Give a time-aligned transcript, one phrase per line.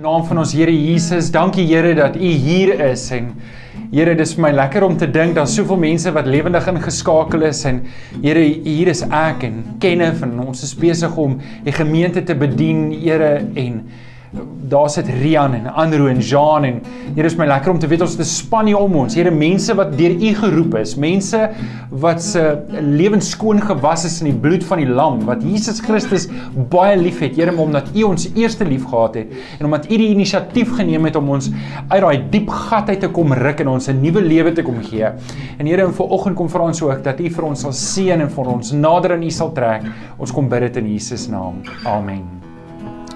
[0.00, 3.34] naam van ons Here Jesus, dankie Here dat U hier is en
[3.90, 7.64] Here, dis vir my lekker om te dink daar's soveel mense wat lewendig ingeskakel is
[7.68, 7.82] en
[8.22, 11.36] Here, hier is ek en kenne van ons is besig om
[11.66, 13.82] die gemeente te bedien, Here en
[14.70, 16.82] daar sit Rian en Andrew en Jean en
[17.14, 19.14] Here is my lekker om te weet ons het 'n span hier om ons.
[19.14, 21.50] Here mense wat deur U geroep is, mense
[21.90, 26.28] wat se lewens skoon gewas is in die bloed van die lam, wat Jesus Christus
[26.68, 27.36] baie liefhet.
[27.36, 29.26] Here omdat U ons eerste lief gehad het
[29.58, 31.50] en omdat U die inisiatief geneem het om ons
[31.88, 34.82] uit daai diep gat uit te kom ruk en ons 'n nuwe lewe te kom
[34.82, 35.08] gee.
[35.58, 38.30] En Here, in vanoggend kom vra ons ook dat U vir ons sal seën en
[38.30, 39.82] vir ons nader aan U sal trek.
[40.18, 41.54] Ons kom bid dit in Jesus naam.
[41.84, 42.39] Amen.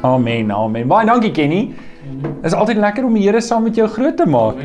[0.04, 0.52] Amen.
[0.52, 0.88] Amen.
[0.88, 1.62] Baie dankie Kenny.
[2.04, 4.60] Dit is altyd lekker om die Here saam met jou groot te maak.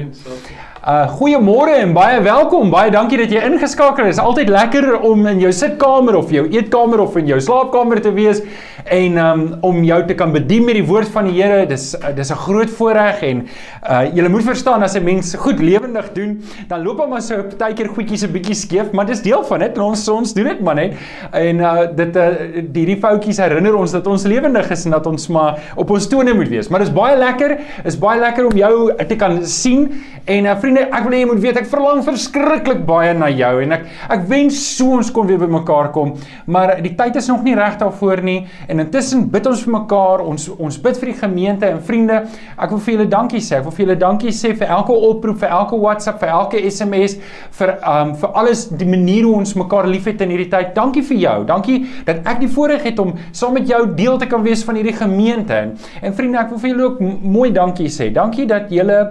[0.79, 2.69] Uh goeiemôre en baie welkom.
[2.71, 4.19] Baie dankie dat jy ingeskakel is.
[4.23, 8.39] Altyd lekker om in jou sitkamer of jou eetkamer of in jou slaapkamer te wees
[8.87, 11.65] en um om jou te kan bedien met die woord van die Here.
[11.67, 13.41] Dis uh, dis 'n groot voorreg en
[13.89, 17.43] uh jy moet verstaan as 'n mens goed lewendig doen, dan loop hom maar so
[17.43, 20.61] partykeer goedjies 'n bietjie skeef, maar dis deel van dit en ons ons doen dit
[20.61, 20.93] maar net.
[21.33, 22.29] En uh dit uh
[22.73, 26.33] hierdie foutjies herinner ons dat ons lewendig is en dat ons maar op ons tone
[26.33, 26.69] moet wees.
[26.69, 29.91] Maar dis baie lekker, is baie lekker om jou te kan sien
[30.25, 33.53] en uh vriende, ek wil hê jy moet weet ek verlang verskriklik baie na jou
[33.61, 36.15] en ek ek wens so ons kon weer bymekaar kom,
[36.49, 39.73] maar die tyd is nog nie reg daarvoor nie en En intussen bid ons vir
[39.73, 42.21] mekaar, ons ons bid vir die gemeente en vriende.
[42.55, 43.57] Ek wil vir julle dankie sê.
[43.57, 47.17] Ek wil vir julle dankie sê vir elke oproep, vir elke WhatsApp, vir elke SMS,
[47.57, 50.71] vir um vir alles die manier hoe ons mekaar liefhet in hierdie tyd.
[50.77, 51.35] Dankie vir jou.
[51.49, 54.79] Dankie dat ek die voorreg het om saam met jou deel te kan wees van
[54.79, 55.59] hierdie gemeente.
[55.59, 57.03] En, en vriende, ek wil vir julle ook
[57.35, 58.07] mooi dankie sê.
[58.15, 59.01] Dankie dat julle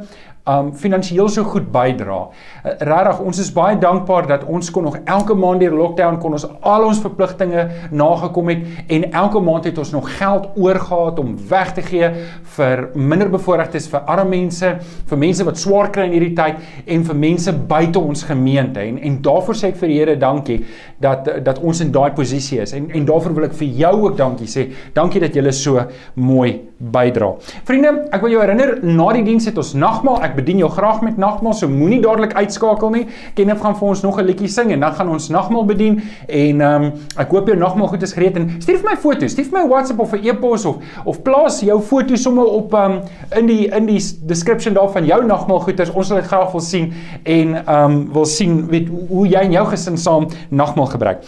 [0.49, 2.21] um finansiëel so goed bydra.
[2.65, 6.37] Uh, Regtig, ons is baie dankbaar dat ons kon nog elke maand deur lockdown kon
[6.37, 11.35] ons al ons verpligtinge nagekom het en elke maand het ons nog geld oorgehad om
[11.51, 12.11] weg te gee
[12.57, 14.73] vir minderbevoorregtes, vir arme mense,
[15.09, 18.81] vir mense wat swaar kry in hierdie tyd en vir mense buite ons gemeente.
[18.83, 20.61] En en daarvoor sê ek vir die Here dankie
[21.03, 22.75] dat dat ons in daai posisie is.
[22.77, 24.69] En en daarvoor wil ek vir jou ook dankie sê.
[24.95, 25.83] Dankie dat jy so
[26.15, 27.33] mooi bydra.
[27.67, 30.21] Vriende, ek wil jou herinner, na die diens het ons nagmaal.
[30.27, 33.05] Ek bedien jou graag met nagmaal, so moenie dadelik uitskakel nie.
[33.39, 36.61] Kenneth gaan vir ons nog 'n liedjie sing en dan gaan ons nagmaal bedien en
[36.61, 39.51] ehm um, ek hoop jou nagmaal goed is gereed en stuur vir my foto's, stuur
[39.51, 43.01] vir my WhatsApp of 'n e-pos of of plaas jou foto sommer op ehm um,
[43.37, 45.91] in die in die description daar van jou nagmaal goeders.
[45.91, 49.53] Ons wil dit graag wil sien en ehm um, wil sien weet hoe jy en
[49.53, 51.25] jou gesin saam nagmaal gebruik.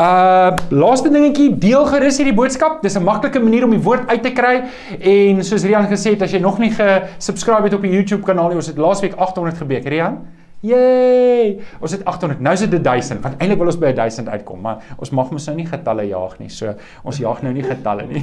[0.00, 2.78] Uh laaste dingetjie, deel gerus hierdie boodskap.
[2.80, 4.64] Dis 'n maklike manier om die woord uit te kry.
[4.98, 8.48] En soos Rian gesê het, as jy nog nie gesubscribe het op die YouTube kanaal
[8.48, 10.18] nie, ons het laasweek 800 gebreek, Rian.
[10.60, 11.54] Yay!
[11.80, 12.40] Ons het 800.
[12.44, 13.22] Nou is dit 1000.
[13.24, 16.34] Want eintlik wil ons by 1000 uitkom, maar ons mag mos nou nie getalle jaag
[16.36, 16.50] nie.
[16.52, 18.20] So ons jaag nou nie getalle nie.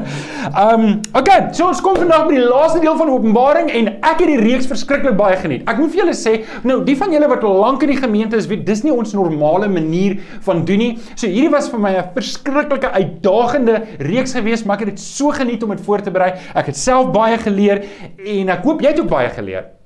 [0.64, 4.26] um, okay, so ons kom vandag by die laaste deel van Openbaring en ek het
[4.26, 5.62] die reeks verskriklik baie geniet.
[5.70, 6.34] Ek moet vir julle sê,
[6.66, 9.14] nou die van julle wat al lank in die gemeente is, weet dis nie ons
[9.14, 10.18] normale manier
[10.50, 10.92] van doen nie.
[11.14, 15.30] So hierdie was vir my 'n verskriklike uitdagende reeks geweest, maar ek het dit so
[15.30, 16.34] geniet om dit voor te berei.
[16.54, 17.86] Ek het self baie geleer
[18.18, 19.77] en ek hoop jy het ook baie geleer.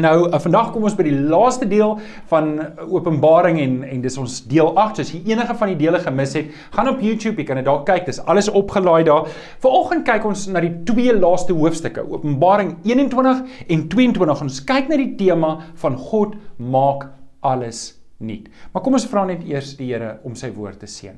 [0.00, 1.98] Nou, uh, vandag kom ons by die laaste deel
[2.30, 2.52] van
[2.86, 5.02] Openbaring en en dis ons deel 8.
[5.04, 7.82] As jy enige van die dele gemis het, gaan op YouTube, jy kan dit daar
[7.88, 8.06] kyk.
[8.08, 9.28] Dis alles opgelaai daar.
[9.60, 14.44] Vanoggend kyk ons na die twee laaste hoofstukke, Openbaring 21 en 22.
[14.48, 17.10] Ons kyk na die tema van God maak
[17.44, 17.90] alles
[18.20, 18.48] nuut.
[18.72, 21.16] Maar kom ons vra net eers die Here om sy woord te seën.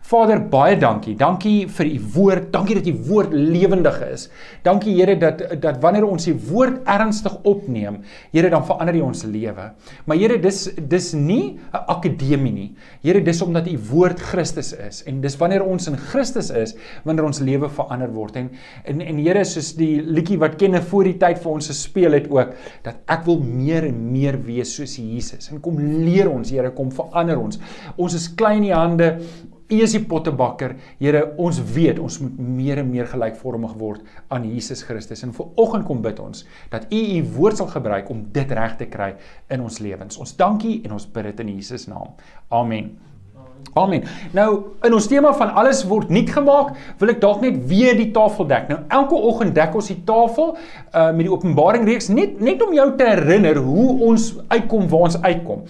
[0.00, 1.12] Vader, baie dankie.
[1.14, 2.46] Dankie vir u woord.
[2.54, 4.24] Dankie dat u woord lewendig is.
[4.64, 8.00] Dankie Here dat dat wanneer ons die woord ernstig opneem,
[8.32, 9.68] Here dan verander u ons lewe.
[10.08, 12.74] Maar Here, dis dis nie 'n akademie nie.
[13.02, 16.74] Here, dis omdat u woord Christus is en dis wanneer ons in Christus is
[17.04, 18.36] wanneer ons lewe verander word.
[18.36, 18.50] En
[18.84, 22.30] en, en Here, soos die liedjie wat kenne voor die tyd vir ons gespeel het
[22.30, 25.50] ook, dat ek wil meer en meer wees soos Jesus.
[25.50, 27.58] En kom leer ons, Here, kom verander ons.
[27.96, 29.18] Ons is klein in die hande
[29.70, 30.76] U is die pottebakker.
[31.00, 35.24] Here, ons weet ons moet meer en meer gelykvormig word aan Jesus Christus.
[35.26, 38.76] En vir oggend kom bid ons dat U U woord sal gebruik om dit reg
[38.80, 39.14] te kry
[39.50, 40.18] in ons lewens.
[40.20, 42.16] Ons dankie en ons bid dit in Jesus naam.
[42.50, 43.09] Amen.
[43.78, 44.02] Amen.
[44.34, 44.48] Nou
[44.82, 48.48] in ons tema van alles word nuut gemaak, wil ek dalk net weer die tafel
[48.50, 48.66] dek.
[48.66, 50.56] Nou elke oggend dek ons die tafel
[50.90, 55.06] uh met die Openbaring reeks net net om jou te herinner hoe ons uitkom waar
[55.06, 55.62] ons uitkom.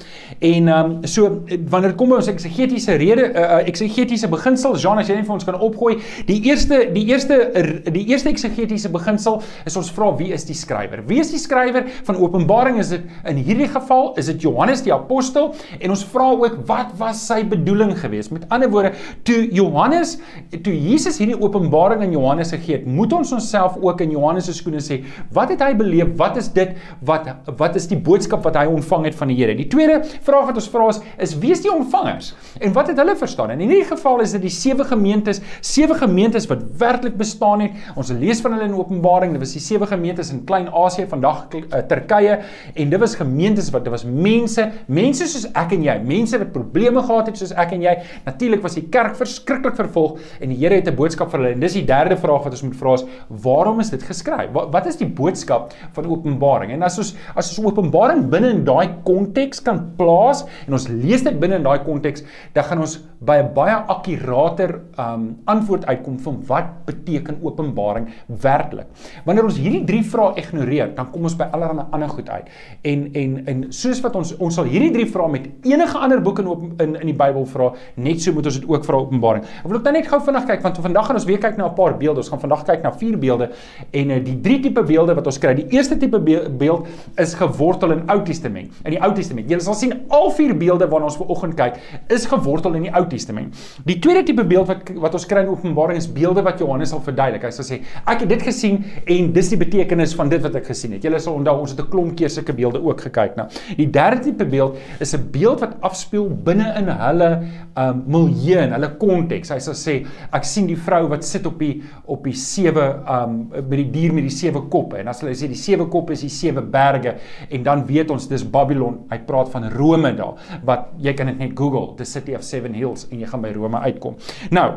[0.49, 1.43] En um so
[1.73, 5.61] wanneer kom ons eksegetiese rede uh eksegetiese beginsel, Jean as jy net vir ons kan
[5.61, 5.99] opgooi,
[6.31, 7.39] die eerste die eerste
[7.85, 11.05] die eerste eksegetiese beginsel is ons vra wie is die skrywer?
[11.11, 12.81] Wie is die skrywer van Openbaring?
[12.81, 16.97] Is dit in hierdie geval is dit Johannes die apostel en ons vra ook wat
[17.01, 18.29] was sy bedoeling bedoeling gewees.
[18.29, 18.93] Met ander woorde,
[19.23, 20.19] toe Johannes,
[20.63, 24.55] toe Jesus hierdie openbaring aan Johannes gegee het, moet ons onsself ook in Johannes se
[24.57, 25.01] skoene sê,
[25.35, 26.13] wat het hy beleef?
[26.21, 27.29] Wat is dit wat
[27.59, 29.55] wat is die boodskap wat hy ontvang het van die Here?
[29.57, 32.33] Die tweede vraag wat ons vra is, is wie is die ontvangers?
[32.61, 33.55] En wat het hulle verstaan?
[33.55, 37.79] En in hierdie geval is dit die sewe gemeentes, sewe gemeentes wat werklik bestaan het.
[37.97, 39.35] Ons lees van hulle in Openbaring.
[39.37, 42.41] Dit was die sewe gemeentes in Klein-Asië, vandag uh, Turkye,
[42.75, 46.53] en dit was gemeentes wat dit was mense, mense soos ek en jy, mense wat
[46.55, 47.97] probleme gehad het soos ek en jy.
[48.27, 51.53] Natuurlik was die kerk verskriklik vervolg en die Here het 'n boodskap vir hulle.
[51.55, 54.53] En dis die derde vraag wat ons moet vra is, waarom is dit geskryf?
[54.53, 56.73] Wat, wat is die boodskap van Openbaring?
[56.73, 61.23] En as ons as ons Openbaring binne in daai konteks kan plaas en ons lees
[61.23, 66.19] dit binne in daai konteks, dan gaan ons by 'n baie akkurater um antwoord uitkom
[66.19, 68.87] van wat beteken Openbaring werklik.
[69.25, 72.49] Wanneer ons hierdie drie vrae ignoreer, dan kom ons by allerlei ander goed uit.
[72.83, 76.39] En en en soos wat ons ons sal hierdie drie vrae met enige ander boek
[76.39, 77.60] in in in die Bybel vra,
[77.97, 79.45] net so moet ons dit ook vra Openbaring.
[79.45, 81.69] Ek wil ook nou net gou vinnig kyk want vandag gaan ons weer kyk na
[81.69, 82.23] 'n paar beelde.
[82.25, 83.51] Ons gaan vandag kyk na vier beelde
[83.93, 85.55] en uh, die drie tipe beelde wat ons kry.
[85.55, 88.71] Die eerste tipe beeld is gewortel in Ou Testament.
[88.85, 89.51] In die Ou Testament.
[89.51, 91.79] Jy sal sien al vier beelde waarna ons vanoggend kyk,
[92.09, 93.55] is gewortel in die Ou Testament.
[93.85, 97.03] Die tweede tipe beeld wat wat ons kry in Openbaring is beelde wat Johannes sal
[97.05, 97.45] verduidelik.
[97.47, 100.71] Hy sal sê, ek het dit gesien en dis die betekenis van dit wat ek
[100.71, 101.05] gesien het.
[101.07, 103.49] Julle sal onthou ons het 'n klomp keer sulke beelde ook gekyk na.
[103.77, 107.43] Die derde tipe beeld is 'n beeld wat afspeel binne in hulle
[107.81, 109.53] um milieu en hulle konteks.
[109.55, 109.97] Hy sal sê,
[110.37, 111.81] ek sien die vrou wat sit op die
[112.11, 115.49] op die sewe um by die dier met die sewe koppe en as hulle sê
[115.51, 117.17] die sewe koppe is die sewe berge
[117.49, 119.05] en dan weet ons dis Babylon.
[119.11, 122.75] Hy praat van Rome daar wat jy kan dit net Google, the city of seven
[122.77, 124.19] hills en jy gaan by Rome uitkom.
[124.55, 124.69] Nou,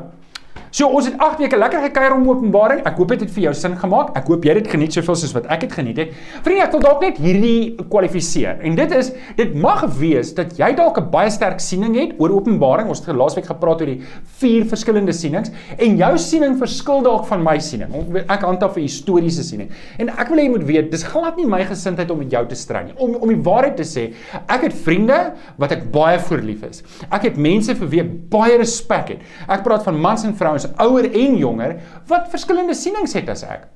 [0.73, 2.79] So ons het 8 weke lekker gekuier om Openbaring.
[2.89, 4.07] Ek hoop dit het vir jou sin gemaak.
[4.17, 6.15] Ek hoop jy het dit geniet soveel soos wat ek dit geniet het.
[6.41, 8.57] Vriende, ek wil dalk net hierdie kwalifiseer.
[8.65, 12.33] En dit is dit mag wees dat jy dalk 'n baie sterk siening het oor
[12.33, 12.89] Openbaring.
[12.89, 14.01] Ons het laasweek gepraat oor die
[14.41, 17.93] vier verskillende sienings en jou siening verskil dalk van my siening.
[18.27, 19.69] Ek handhaaf 'n historiese siening.
[19.99, 22.47] En ek wil hê jy moet weet, dis glad nie my gesindheid om met jou
[22.47, 22.93] te stry nie.
[22.97, 24.13] Om om die waarheid te sê,
[24.49, 26.81] ek het vriende wat ek baie voorlief is.
[27.11, 29.19] Ek het mense vir wie ek baie respek het.
[29.47, 31.77] Ek praat van mans en vrouens ouer en jonger
[32.09, 33.69] wat verskillende sienings het as ek.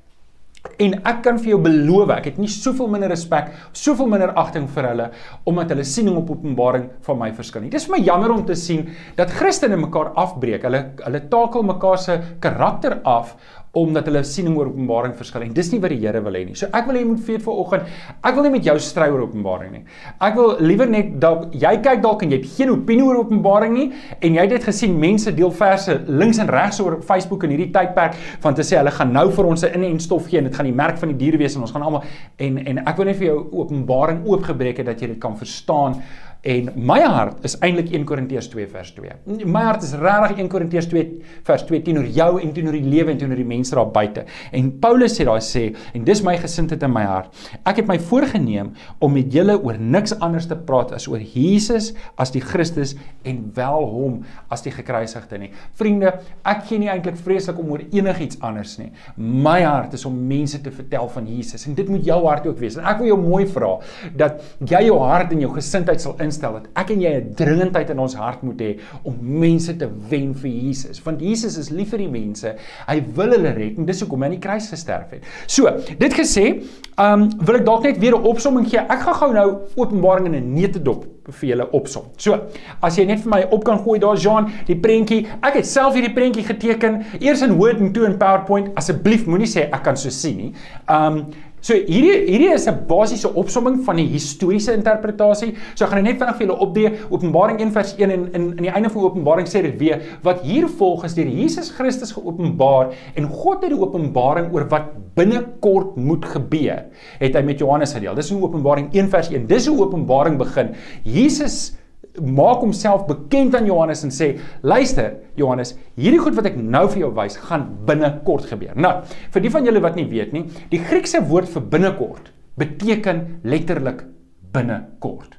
[0.82, 4.66] En ek kan vir jou beloof, ek het nie soveel minder respek, soveel minder agting
[4.74, 5.06] vir hulle
[5.48, 7.70] omdat hulle siening op Openbaring van my verskil nie.
[7.70, 8.88] Dis vir my jammer om te sien
[9.18, 10.66] dat Christene mekaar afbreek.
[10.66, 13.36] Hulle hulle takel mekaar se karakter af
[13.76, 16.54] omdat hulle siening oor Openbaring verskil en dis nie wat die Here wil hê nie.
[16.56, 17.88] So ek wil hê jy moet weet vanoggend,
[18.24, 19.82] ek wil nie met jou stry oor Openbaring nie.
[20.24, 23.74] Ek wil liewer net dalk jy kyk dalk en jy het geen opinie oor Openbaring
[23.76, 23.88] nie
[24.20, 27.70] en jy het dit gesien mense deel verse links en regs oor Facebook in hierdie
[27.74, 30.66] tydperk van te sê hulle gaan nou vir ons 'n inenstof gee en dit gaan
[30.66, 32.04] die merk van die diere wees en ons gaan almal
[32.38, 36.02] en en ek wil net vir jou Openbaring oopgebreek het dat jy dit kan verstaan
[36.46, 39.42] En my hart is eintlik 1 Korintiërs 2 vers 2.
[39.42, 41.00] My hart is regtig 1 Korintiërs 2
[41.48, 44.22] vers 2 teenoor jou en teenoor die lewe en teenoor die mense daar buite.
[44.54, 45.64] En Paulus sê daai sê
[45.98, 47.34] en dis my gesindheid in my hart.
[47.66, 48.70] Ek het my voorgenem
[49.02, 52.94] om met julle oor niks anders te praat as oor Jesus as die Christus
[53.26, 54.20] en wel hom
[54.54, 55.50] as die gekruisigde nie.
[55.80, 56.14] Vriende,
[56.46, 58.92] ek gee nie eintlik vreeslik om oor enigiets anders nie.
[59.18, 62.62] My hart is om mense te vertel van Jesus en dit moet jou hart ook
[62.62, 62.78] wees.
[62.78, 63.74] En ek wil jou mooi vra
[64.22, 67.90] dat jy jou hart en jou gesindheid sal instel dat ek en jy 'n dringendheid
[67.90, 68.70] in ons hart moet hê
[69.02, 71.02] om mense te wen vir Jesus.
[71.04, 72.54] Want Jesus is lief vir die mense.
[72.86, 75.24] Hy wil hulle red en dis hoekom hy aan die kruis gesterf het.
[75.46, 76.62] So, dit gesê,
[76.98, 78.78] um wil ek dalk net weer 'n opsomming gee.
[78.78, 82.04] Ek gaan gou nou Openbaring in 'n neutedop vir julle opsom.
[82.16, 82.38] So,
[82.82, 85.26] as jy net vir my op kan gooi daar Jean, die prentjie.
[85.42, 88.74] Ek het self hierdie prentjie geteken, eers in Word en toe in PowerPoint.
[88.74, 90.52] Asseblief moenie sê ek kan so sien nie.
[90.88, 91.26] Um
[91.60, 95.54] So hierdie hierdie is 'n basiese opsomming van die historiese interpretasie.
[95.74, 98.62] So ek gaan net vinnig vir julle opdee Openbaring 1 vers 1 en in in
[98.62, 102.92] die einde van Openbaring sê dit weer wat hier volg is deur Jesus Christus geopenbaar
[103.14, 106.84] en God het die openbaring oor wat binnekort moet gebeur
[107.18, 108.14] het hy met Johannes gedeel.
[108.14, 109.46] Dis in Openbaring 1 vers 1.
[109.46, 110.74] Dis hoe Openbaring begin.
[111.04, 111.77] Jesus
[112.20, 117.04] maak homself bekend aan Johannes en sê: "Luister, Johannes, hierdie goed wat ek nou vir
[117.06, 120.82] jou wys, gaan binnekort gebeur." Nou, vir die van julle wat nie weet nie, die
[120.82, 124.04] Griekse woord vir binnekort beteken letterlik
[124.52, 125.37] binnekort.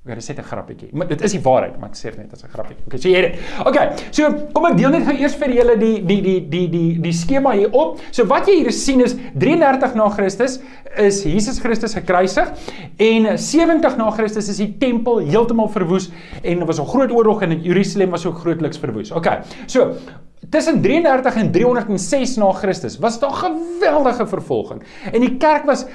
[0.00, 0.88] Okay, dit sê 'n grappietjie.
[0.92, 2.86] Maar dit is die waarheid, maar ek sê net as 'n grappietjie.
[2.86, 3.34] Okay, so jy dit.
[3.66, 6.98] Okay, so kom ek deel net gou eers vir julle die die die die die
[7.02, 8.00] die skema hier op.
[8.10, 10.60] So wat jy hier sien is 33 na Christus
[10.96, 12.48] is Jesus Christus gekruisig
[12.96, 16.10] en 70 na Christus is die tempel heeltemal verwoes
[16.42, 19.10] en daar was 'n groot oorlog in Jerusalem was ook grootliks verwoes.
[19.10, 19.42] Okay.
[19.66, 19.96] So
[20.50, 24.82] tussen 33 en 306 na Christus was daar geweldige vervolging.
[25.12, 25.86] En die kerk was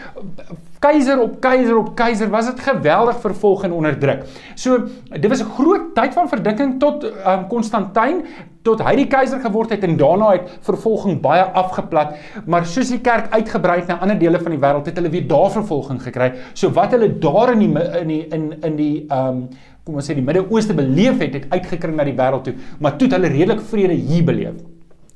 [0.79, 4.25] keiser op keiser op keiser, was dit geweldig vervolg en onderdruk.
[4.55, 8.25] So dit was 'n groot tyd van verdrukking tot um, Konstantin
[8.61, 13.01] tot hy die keiser geword het en daarna het vervolging baie afgeplat, maar soos die
[13.01, 16.33] kerk uitgebrei het na ander dele van die wêreld, het hulle weer daar vervolging gekry.
[16.53, 19.49] So wat hulle daar in die in die in in die ehm um,
[19.85, 23.05] kom ons sê die Midde-Ooste beleef het, het uitgekring na die wêreld toe, maar toe
[23.05, 24.55] het hulle redelik vrede hier beleef.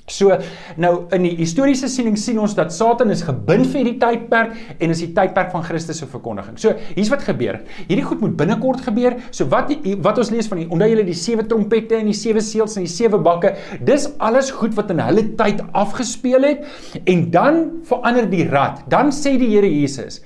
[0.09, 0.35] So
[0.81, 4.93] nou in die historiese siening sien ons dat Satan is gebind vir hierdie tydperk en
[4.93, 6.57] is die tydperk van Christus se verkondiging.
[6.61, 7.59] So hier's wat gebeur.
[7.87, 9.17] Hierdie goed moet binnekort gebeur.
[9.31, 9.71] So wat
[10.03, 12.85] wat ons lees van die onthou julle die sewe trompette en die sewe seels en
[12.87, 18.29] die sewe bakke, dis alles goed wat in hulle tyd afgespeel het en dan verander
[18.29, 18.83] die rad.
[18.91, 20.19] Dan sê die Here Jesus,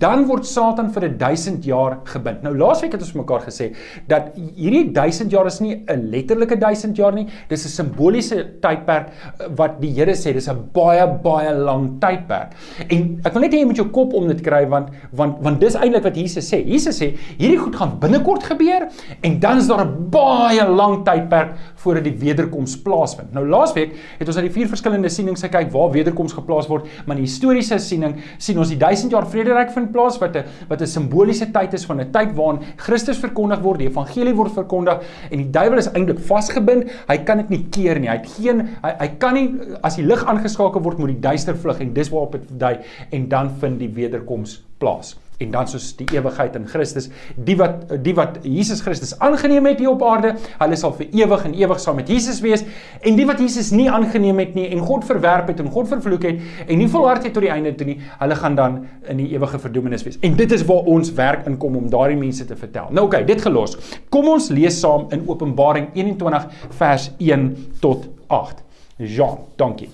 [0.00, 2.42] dan word Satan vir 'n 1000 jaar gebind.
[2.42, 3.74] Nou laasweek het ons mekaar gesê
[4.08, 9.08] dat hierdie 1000 jaar is nie 'n letterlike 1000 jaar nie, dis 'n simboliese tydperk
[9.56, 12.52] wat die Here sê dis 'n baie baie lang tydperk.
[12.90, 15.60] En ek wil net hê jy moet jou kop om dit kry want want want
[15.60, 16.64] dis eintlik wat Jesus sê.
[16.66, 18.88] Jesus sê hierdie goed gaan binnekort gebeur
[19.22, 23.32] en dan is daar 'n baie lang tydperk voordat die wederkoms plaasvind.
[23.32, 27.16] Nou laasweek het ons na die vier verskillende sienings gekyk waar wederkoms geplaas word, maar
[27.16, 30.80] in die historiese siening sien ons die 1000 jaar vrederyk vind plaas wat 'n wat
[30.80, 35.02] 'n simboliese tyd is van 'n tyd waarin Christus verkondig word, die evangelie word verkondig
[35.30, 36.90] en die duiwel is eintlik vasgebind.
[37.08, 38.08] Hy kan dit nie keer nie.
[38.08, 41.56] Hy het geen hy, hy kan nie as die lig aangeskakel word moet die duister
[41.56, 42.76] vlug en dis waarop dit dui
[43.10, 45.16] en dan vind die wederkoms plaas.
[45.40, 47.06] En dan soos die ewigheid in Christus
[47.48, 51.46] die wat die wat Jesus Christus aangeneem het hier op aarde hulle sal vir ewig
[51.48, 52.66] en ewig saam met Jesus wees.
[53.00, 56.28] En die wat Jesus nie aangeneem het nie en God verwerp het en God vervloek
[56.28, 59.30] het en nie volhard het tot die einde toe nie hulle gaan dan in die
[59.32, 60.20] ewige verdoemenis wees.
[60.28, 62.92] En dit is waar ons werk inkom om daardie mense te vertel.
[62.92, 63.78] Nou oké okay, dit gelos.
[64.12, 68.68] Kom ons lees saam in Openbaring 21 vers 1 tot 8
[69.00, 69.88] Jean, dankie.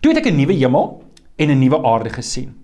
[0.00, 1.02] Toe het ek 'n nuwe hemel
[1.36, 2.54] en 'n nuwe aarde gesien.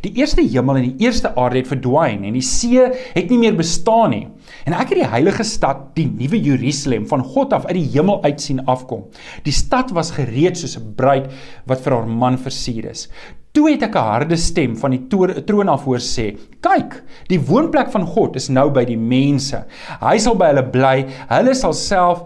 [0.00, 2.80] Die eerste hemel en die eerste aarde het verdwyn en die see
[3.14, 4.28] het nie meer bestaan nie.
[4.64, 8.22] En ek het die heilige stad, die nuwe Jerusalem van God af uit die hemel
[8.22, 9.04] uit sien afkom.
[9.42, 11.30] Die stad was gereed soos 'n bruid
[11.66, 13.08] wat vir haar man versier is.
[13.52, 17.90] Toe het ek 'n harde stem van die troon af hoor sê: "Kyk, die woonplek
[17.92, 19.64] van God is nou by die mense.
[20.00, 21.04] Hy sal by hulle bly.
[21.28, 22.22] Hulle sal self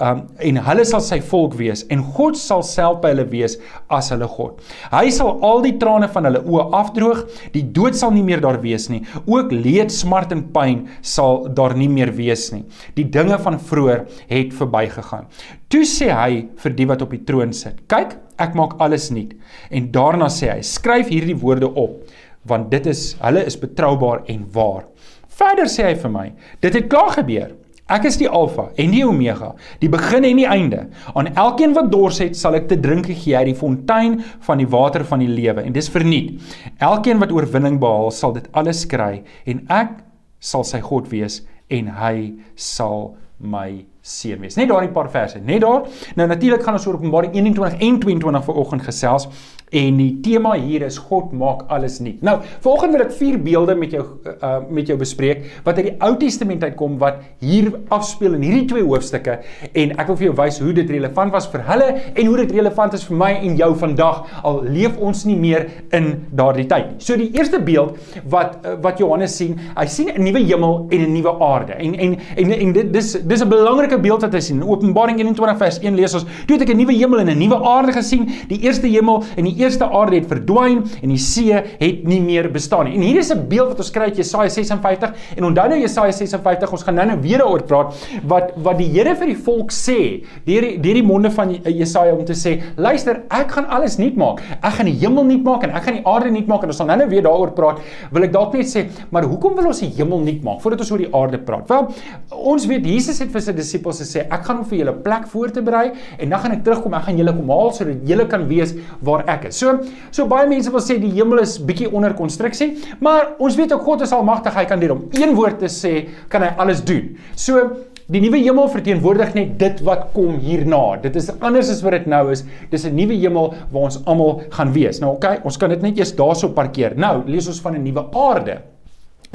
[0.00, 3.58] um, en hulle sal sy volk wees en God sal self by hulle wees
[3.90, 4.60] as hulle God.
[4.92, 7.26] Hy sal al die trane van hulle oë afdroog.
[7.52, 9.02] Die dood sal nie meer daar wees nie.
[9.26, 12.64] Ook leed, smart en pyn sal daar nie meer wees nie.
[12.94, 15.26] Die dinge van vroeër het verbygegaan."
[15.68, 19.34] Toe sê hy vir die wat op die troon sit: "Kyk, ek maak alles nuut.
[19.70, 22.02] En daarna sê hy: Skryf hierdie woorde op,
[22.48, 24.86] want dit is hulle is betroubaar en waar.
[25.28, 26.26] Verder sê hy vir my:
[26.64, 27.54] Dit het klaar gebeur.
[27.88, 30.82] Ek is die Alfa en die Omega, die begin en die einde.
[31.16, 34.68] Aan elkeen wat dors het, sal ek te drink gee uit die fontein van die
[34.68, 36.36] water van die lewe en dis verniet.
[36.84, 40.02] Elkeen wat oorwinning behaal, sal dit alles kry en ek
[40.38, 41.40] sal sy God wees
[41.72, 44.56] en hy sal my seën wees.
[44.58, 45.86] Net daardie paar verse, net daar.
[46.16, 49.28] Nou natuurlik gaan ons oor Openbaring 21 en 22 vanoggend gesels
[49.70, 52.22] en die tema hier is God maak alles nuut.
[52.24, 55.94] Nou, vanoggend wil ek vier beelde met jou uh, met jou bespreek wat uit die
[56.04, 60.36] Ou Testament uitkom wat hier afspeel in hierdie twee hoofstukke en ek wil vir jou
[60.40, 63.58] wys hoe dit relevant was vir hulle en hoe dit relevant is vir my en
[63.58, 66.96] jou vandag al leef ons nie meer in daardie tyd.
[67.04, 67.98] So die eerste beeld
[68.30, 71.76] wat uh, wat Johannes sien, hy sien 'n nuwe hemel en 'n nuwe aarde.
[71.76, 74.62] En en en, en dit dis dis 'n belangrike beeld wat hy sien.
[74.62, 77.38] In Openbaring 21 vers 1 lees ons: "Toe het ek 'n nuwe hemel en 'n
[77.38, 78.28] nuwe aarde gesien.
[78.48, 82.50] Die eerste hemel en die eerste aarde het verdwyn en die see het nie meer
[82.52, 85.68] bestaan nie." En hier is 'n beeld wat ons kry uit Jesaja 56 en onthou
[85.68, 89.36] nou Jesaja 56, ons gaan nou-nou weer daaroor praat wat wat die Here vir die
[89.36, 93.66] volk sê deur die deur die monde van Jesaja om te sê: "Luister, ek gaan
[93.66, 94.40] alles nuut maak.
[94.62, 96.76] Ek gaan die hemel nuut maak en ek gaan die aarde nuut maak." En ons
[96.76, 97.80] sal nou-nou weer daaroor praat.
[98.10, 100.90] Wil ek dalk net sê, maar hoekom wil ons die hemel nuut maak voordat ons
[100.90, 101.68] oor die aarde praat?
[101.68, 101.88] Wel,
[102.30, 105.62] ons weet Jesus het vir sy disippels gesê ek gaan vir julle plek voor te
[105.64, 108.74] berei en dan gaan ek terugkom ek gaan julle kom haal sodat julle kan weet
[109.04, 109.58] waar ek is.
[109.58, 109.78] So
[110.10, 113.86] so baie mense wil sê die hemel is bietjie onder konstruksie, maar ons weet ook
[113.88, 117.16] God is almagtig, hy kan dit om een woord te sê, kan hy alles doen.
[117.36, 117.68] So
[118.08, 120.96] Die nuwe hemel verteenwoordig net dit wat kom hierna.
[121.02, 122.40] Dit is anders as wat dit nou is.
[122.72, 125.00] Dis 'n nuwe hemel waar ons almal gaan wees.
[125.00, 126.96] Nou oké, okay, ons kan dit net eers daarso parkeer.
[126.96, 128.62] Nou, lees ons van 'n nuwe aarde.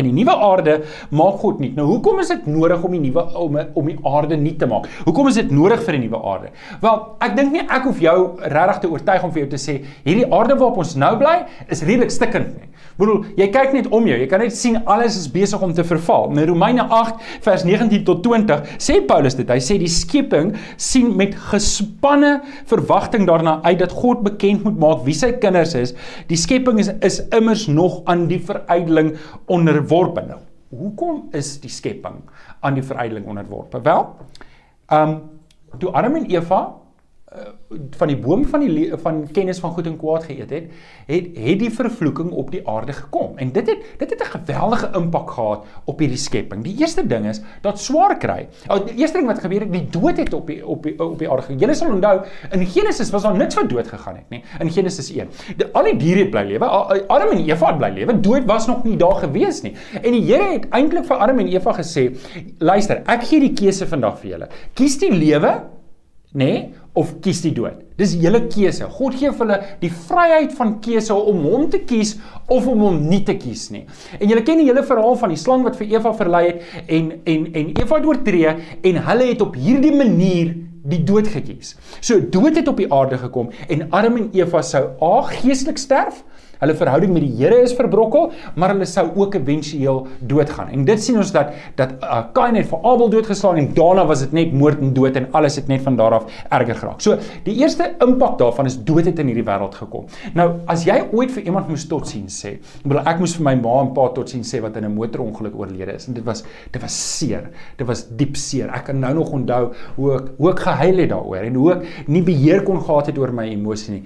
[0.02, 0.80] In die nuwe aarde
[1.14, 1.70] maak God nie.
[1.76, 4.88] Nou hoekom is dit nodig om die nuwe om om die aarde nie te maak?
[5.06, 6.50] Hoekom is dit nodig vir 'n nuwe aarde?
[6.82, 9.84] Wel, ek dink nie ek hoef jou regtig te oortuig om vir jou te sê
[10.04, 12.70] hierdie aarde waarop ons nou bly is redelik stikkend nie.
[12.98, 15.84] Bedoel, jy kyk net om jou, jy kan net sien alles is besig om te
[15.84, 16.30] verval.
[16.32, 19.50] In Romeine 8 vers 19 tot 20 sê Paulus dit.
[19.50, 25.06] Hy sê die skepping sien met gespanne verwagting daarna uit dat God bekend moet maak
[25.06, 25.94] wie sy kinders is.
[26.30, 29.16] Die skepping is is immers nog aan die verydeling
[29.48, 30.40] onder onderworpe nou.
[30.74, 32.22] Hoekom is die skepping
[32.60, 33.82] aan die verydeling onderworpe?
[33.82, 34.08] Wel,
[34.90, 35.22] ehm um,
[35.78, 36.62] toe Adam en Eva
[37.98, 40.66] van die boom van die van kennis van goed en kwaad geëet het,
[41.08, 43.38] het het die vervloeking op die aarde gekom.
[43.42, 46.64] En dit het dit het 'n geweldige impak gehad op hierdie skepping.
[46.64, 48.48] Die eerste ding is dat swaar kry.
[48.68, 51.20] Oh, die eerste ding wat gebeur het, die dood het op die op die op
[51.20, 51.56] die aarde.
[51.58, 52.22] Julle sal onthou,
[52.52, 54.44] in Genesis was daar niks wat dood gegaan het nie.
[54.60, 55.28] In Genesis 1.
[55.58, 56.66] Die, al die diere het bly lewe.
[57.08, 58.20] Adam en Eva het bly lewe.
[58.20, 59.76] Dood was nog nie daar gewees nie.
[60.02, 62.16] En die Here het eintlik vir Adam en Eva gesê,
[62.58, 64.48] luister, ek gee die keuse vandag vir julle.
[64.74, 65.64] Kies die lewe,
[66.34, 66.46] nê?
[66.46, 67.80] Nee, of kies die dood.
[67.98, 68.86] Dis julle keuse.
[68.98, 72.16] God gee vir hulle die vryheid van keuse om hom te kies
[72.52, 73.86] of om hom nie te kies nie.
[74.20, 77.16] En julle ken die hele verhaal van die slang wat vir Eva verlei het en
[77.26, 78.54] en en Eva het oortree
[78.92, 81.74] en hulle het op hierdie manier die dood gekies.
[82.02, 86.22] So dood het op die aarde gekom en Adam en Eva sou a geestelik sterf
[86.62, 90.70] Hulle verhouding met die Here is verbrokkel, maar hulle sou ook éventueel doodgaan.
[90.76, 94.24] En dit sien ons dat dat uh, Kain het vir Abel doodgeslaan en daarna was
[94.26, 97.02] dit net moord en dood en alles het net van daar af erger geraak.
[97.04, 97.18] So,
[97.48, 100.08] die eerste impak daarvan is dood het in hierdie wêreld gekom.
[100.38, 103.56] Nou, as jy ooit vir iemand moes totsiens sê, ek bedoel ek moes vir my
[103.60, 106.82] ma en pa totsiens sê wat in 'n motorongeluk oorlede is en dit was dit
[106.82, 107.50] was seer.
[107.78, 108.70] Dit was diep seer.
[108.70, 112.08] Ek kan nou nog onthou hoe ek hoe ek gehuil het daaroor en hoe ek
[112.08, 114.04] nie beheer kon gehad het oor my emosie nie.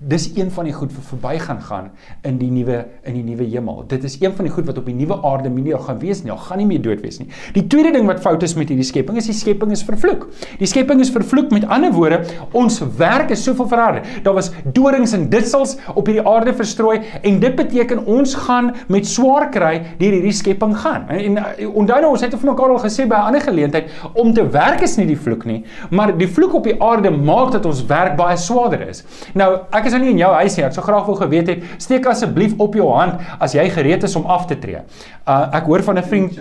[0.00, 1.90] Dis een van die goed wat verbygaan gaan
[2.28, 3.84] in die nuwe in die nuwe hemel.
[3.90, 6.32] Dit is een van die goed wat op die nuwe aarde minie gaan wees nie.
[6.32, 7.28] Al gaan nie meer dood wees nie.
[7.54, 10.26] Die tweede ding wat fout is met hierdie skepping is die skepping is vervloek.
[10.60, 12.20] Die skepping is vervloek met ander woorde,
[12.56, 14.06] ons werk is soveel verander.
[14.24, 19.06] Daar was dorings en ditsels op hierdie aarde verstrooi en dit beteken ons gaan met
[19.08, 21.08] swaar kry deur hierdie skepping gaan.
[21.12, 24.32] En, en onthou nou ons het vir mekaar al gesê by 'n ander geleentheid om
[24.34, 27.66] te werk is nie die vloek nie, maar die vloek op die aarde maak dat
[27.66, 29.04] ons werk baie swaarder is.
[29.34, 30.64] Nou, ek is nou nie in jou huis nie.
[30.64, 34.16] Ek sou graag wou geweet het Steek asseblief op jou hand as jy gereed is
[34.16, 34.82] om af te tree.
[35.26, 36.40] Uh ek hoor van 'n vriend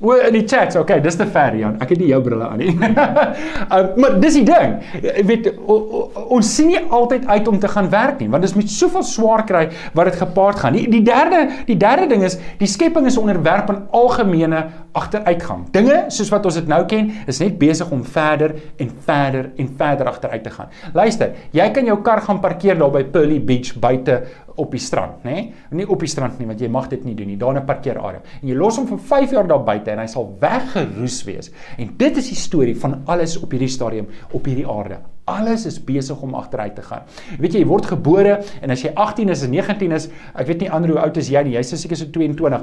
[0.00, 0.72] O in die chat.
[0.80, 1.74] Okay, dis te ver Jan.
[1.84, 2.72] Ek het nie jou brille aan nie.
[2.80, 4.78] uh, maar dis die ding.
[5.04, 6.04] Jy weet o, o,
[6.38, 9.04] ons sien nie altyd uit om te gaan werk nie, want dit is met soveel
[9.04, 10.78] swaar kry wat dit gepaard gaan.
[10.78, 15.66] Die, die derde die derde ding is die skepping is onderwerp aan algemene agteruitgang.
[15.74, 19.68] Dinge soos wat ons dit nou ken, is net besig om verder en verder en
[19.78, 20.70] verder agteruit te gaan.
[20.96, 24.20] Luister, jy kan jou kar gaan parkeer daar by Pearly Beach buite
[24.60, 25.32] op die strand, nê?
[25.32, 25.44] Nee?
[25.80, 27.38] Nie op die strand nie, want jy mag dit nie doen nie.
[27.38, 28.20] Daar 'n parkeerarea.
[28.42, 31.50] En jy los hom vir 5 jaar daar buite en hy sal weggeroes wees.
[31.78, 34.98] En dit is die storie van alles op hierdie stadium op hierdie aarde.
[35.24, 37.02] Alles is besig om agteruit te gaan.
[37.38, 40.60] Weet jy, jy word gebore en as jy 18 is en 19 is, ek weet
[40.60, 41.52] nie ander hoe oud is jy nie.
[41.52, 42.60] Jy's seker so 22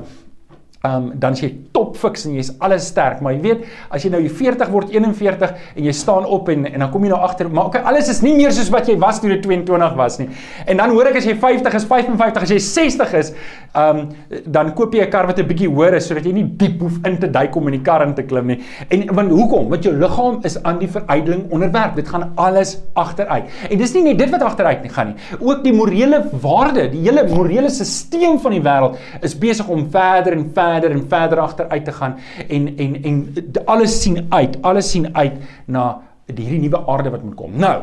[0.87, 4.21] um, dan jy top fiks en jy's alles sterk, maar jy weet, as jy nou
[4.23, 5.43] jy 40 word 41
[5.75, 8.23] en jy staan op en en dan kom jy nou agter, maar okay, alles is
[8.25, 10.29] nie meer soos wat jy was toe jy 22 was nie.
[10.65, 13.33] En dan hoor ek as jy 50 is, 55, as jy 60 is,
[13.77, 14.07] um
[14.45, 16.97] dan koop jy 'n kar wat 'n bietjie hoër is sodat jy nie diep hoef
[17.05, 18.59] in te duik om in die kar in te klim nie.
[18.89, 19.69] En want hoekom?
[19.69, 21.95] Want jou liggaam is aan die verydeling onderwerp.
[21.95, 23.43] Dit gaan alles agteruit.
[23.69, 25.15] En dis nie net dit wat agteruit nie gaan nie.
[25.39, 30.33] Ook die morele waarde, die hele morele stelsel van die wêreld is besig om verder
[30.33, 32.15] en verder en verder agteruit te gaan
[32.47, 35.33] en en en alles sien uit, alles sien uit
[35.65, 37.55] na hierdie nuwe aarde wat moet kom.
[37.55, 37.75] Nou,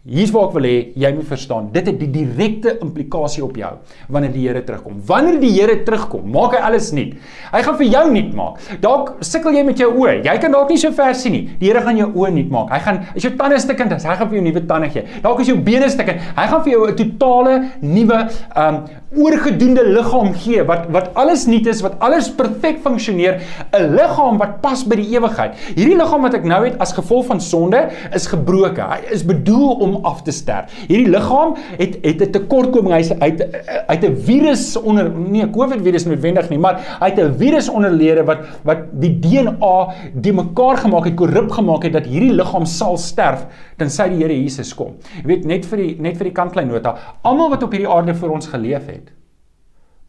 [0.00, 1.66] Hier's waar ek wil hê jy moet verstaan.
[1.74, 3.68] Dit het die direkte implikasie op jou
[4.08, 5.02] wanneer die Here terugkom.
[5.04, 7.18] Wanneer die Here terugkom, maak hy alles nuut.
[7.52, 8.62] Hy gaan vir jou nuut maak.
[8.80, 10.14] Dalk sukkel jy met jou oë.
[10.24, 11.42] Jy kan dalk nie so ver sien nie.
[11.60, 12.72] Die Here gaan jou oë nuut maak.
[12.72, 15.04] Hy gaan as jou tande stikkend is, hy gaan vir jou nuwe tande gee.
[15.20, 16.24] Dalk is jou bene stikkend.
[16.38, 18.22] Hy gaan vir jou 'n totale nuwe
[18.56, 18.80] um
[19.10, 23.40] oorgedoende liggaam gee wat wat alles nuut is, wat alles perfek funksioneer,
[23.74, 25.56] 'n liggaam wat pas by die ewigheid.
[25.74, 28.86] Hierdie liggaam wat ek nou het as gevolg van sonde is gebroken.
[28.86, 30.70] Hy is bedoel om af te sterf.
[30.86, 32.94] Hierdie liggaam het het 'n tekortkoming.
[32.94, 33.42] Hy's uit
[33.86, 38.24] uit 'n virus onder nee, COVID virus noodwendig nie, maar hy het 'n virus onderlede
[38.24, 42.96] wat wat die DNA die mekaar gemaak het, korrup gemaak het dat hierdie liggaam sal
[42.96, 43.46] sterf
[43.80, 44.98] tensy die Here Jesus kom.
[45.22, 48.14] Jy weet net vir die net vir die kantlyn nota, almal wat op hierdie aarde
[48.14, 48.99] vir ons geleef het,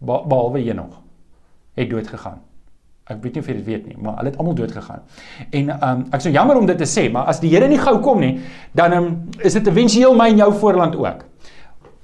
[0.01, 0.97] behalwe Henog,
[1.77, 2.39] het dood gegaan.
[3.11, 5.01] Ek weet nie of jy dit weet nie, maar hulle het almal dood gegaan.
[5.49, 7.97] En um ek sou jammer om dit te sê, maar as die Here nie gou
[8.03, 8.35] kom nie,
[8.77, 9.09] dan um,
[9.41, 11.25] is dit éventueel my en jou voorland ook.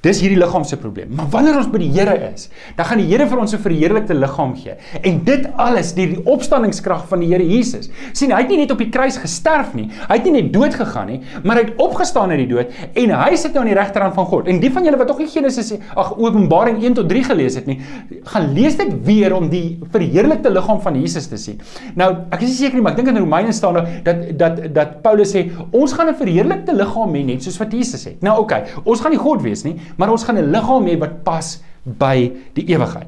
[0.06, 1.10] Dis hierdie liggaam se probleem.
[1.18, 4.14] Maar wanneer ons by die Here is, dan gaan die Here vir ons 'n verheerlikte
[4.14, 4.76] liggaam gee.
[5.02, 7.90] En dit alles deur die opstandingskrag van die Here Jesus.
[8.14, 9.90] sien, hy het nie net op die kruis gesterf nie.
[10.08, 13.10] Hy het nie net dood gegaan nie, maar hy het opgestaan uit die dood en
[13.10, 14.48] hy sit nou aan die regterhand van God.
[14.48, 17.66] En die van julle wat nog nie Genesis ag Openbaring 1 tot 3 gelees het
[17.66, 17.82] nie,
[18.24, 21.60] gaan lees dit weer om die verheerlikte liggaam van Jesus te sien.
[21.96, 24.74] Nou, ek is nie seker nie, maar ek dink in Romeine staan daar dat dat
[24.74, 28.22] dat Paulus sê ons gaan 'n verheerlikte liggaam hê net soos wat Jesus het.
[28.22, 30.98] Nou oké, okay, ons gaan nie God wees nie, maar ons gaan 'n liggaam hê
[31.00, 33.08] wat pas by die ewigheid.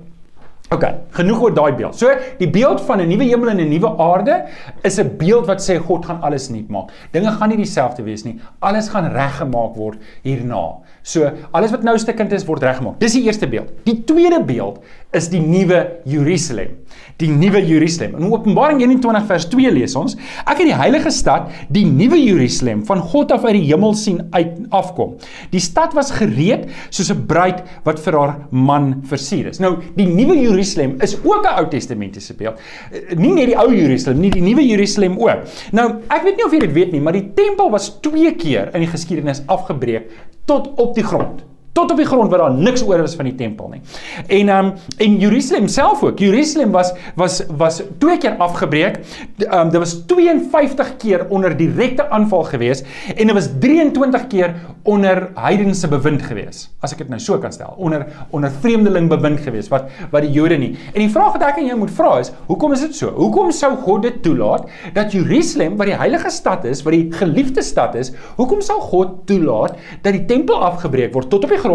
[0.69, 0.83] OK,
[1.17, 1.95] genoeg oor daai beeld.
[1.97, 4.45] So, die beeld van 'n nuwe hemel en 'n nuwe aarde
[4.83, 6.91] is 'n beeld wat sê God gaan alles nuut maak.
[7.11, 8.39] Dinge gaan nie dieselfde wees nie.
[8.59, 10.77] Alles gaan reggemaak word hierna.
[11.09, 12.99] So, alles wat nou stukkend is, word reggemaak.
[13.01, 13.71] Dis die eerste beeld.
[13.87, 14.83] Die tweede beeld
[15.17, 16.77] is die nuwe Jerusalem
[17.19, 18.15] die nuwe Jerusalem.
[18.19, 22.85] In Openbaring 21 vers 2 lees ons: Ek het die heilige stad, die nuwe Jerusalem,
[22.87, 25.17] van God af uit die hemel sien uit afkom.
[25.51, 29.59] Die stad was gereed soos 'n bruid wat vir haar man versier is.
[29.59, 32.59] Nou, die nuwe Jerusalem is ook 'n Ou Testamentiese beeld.
[32.91, 35.43] Eh, nie net die ou Jerusalem nie, die nuwe Jerusalem ook.
[35.71, 38.69] Nou, ek weet nie of jy dit weet nie, maar die tempel was twee keer
[38.73, 40.09] in die geskiedenis afgebreek
[40.49, 43.35] tot op die grond tot op die grond waar daar niks oor was van die
[43.35, 43.81] tempel nie.
[44.27, 46.19] En ehm um, en Jerusalem self ook.
[46.19, 48.99] Jerusalem was was was twee keer afgebreek.
[49.37, 52.83] Ehm um, dit was 52 keer onder direkte aanval gewees
[53.15, 56.69] en dit was 23 keer onder heidense bewind gewees.
[56.79, 60.31] As ek dit nou so kan stel, onder onder vreemdeling bewind gewees wat wat die
[60.31, 60.75] Jode nie.
[60.93, 63.13] En die vraag wat ek aan jou moet vra is, hoekom is dit so?
[63.15, 67.63] Hoekom sou God dit toelaat dat Jerusalem, wat die heilige stad is, wat die geliefde
[67.65, 71.68] stad is, hoekom sou God toelaat dat die tempel afgebreek word tot op die grond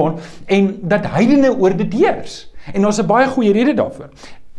[0.47, 2.53] en dat heidene oor dit heers.
[2.73, 4.11] En daar's 'n baie goeie rede daarvoor.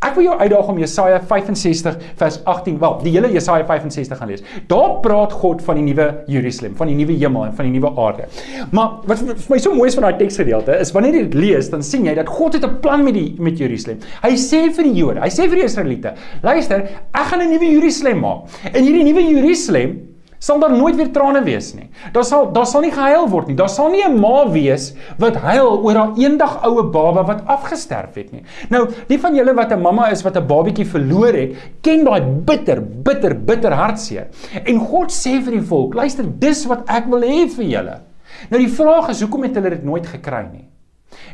[0.06, 4.30] Ek wil jou uitdaag om Jesaja 65 vers 18, wel, die hele Jesaja 65 gaan
[4.30, 4.44] lees.
[4.70, 7.90] Daar praat God van die nuwe Jerusalem, van die nuwe hemel en van die nuwe
[7.98, 8.28] aarde.
[8.76, 11.72] Maar wat vir my so mooi is van daai teksgedeelte is wanneer jy dit lees,
[11.74, 14.00] dan sien jy dat God het 'n plan met die met Jerusalem.
[14.22, 17.72] Hy sê vir die Jode, hy sê vir die Israeliete, luister, ek gaan 'n nuwe
[17.72, 18.42] Jerusalem maak.
[18.74, 20.15] En hierdie nuwe Jerusalem
[20.46, 21.88] sal daar nooit weer trane wees nie.
[22.14, 23.58] Daar sal daar sal nie gehuil word nie.
[23.58, 28.16] Daar sal nie 'n ma wees wat huil oor haar eendag oue baba wat afgesterf
[28.16, 28.44] het nie.
[28.70, 32.22] Nou, die van julle wat 'n mamma is wat 'n babatjie verloor het, ken daai
[32.22, 34.28] bitter, bitter, bitter hartseer.
[34.66, 38.02] En God sê vir die volk, luister, dis wat ek wil hê vir julle.
[38.50, 40.68] Nou die vraag is, hoekom het hulle dit nooit gekry nie?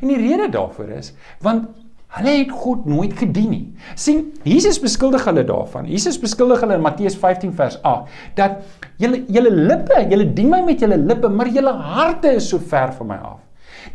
[0.02, 1.68] En die rede daarvoor is want
[2.12, 3.68] Hulle het God nooit gedien nie.
[3.96, 5.88] sien, Jesus beskuldig hulle daarvan.
[5.88, 8.58] Jesus beskuldig hulle in Matteus 15 vers 8 dat
[9.00, 12.92] julle julle lippe, julle dien my met julle lippe, maar julle harte is so ver
[12.98, 13.40] van my af.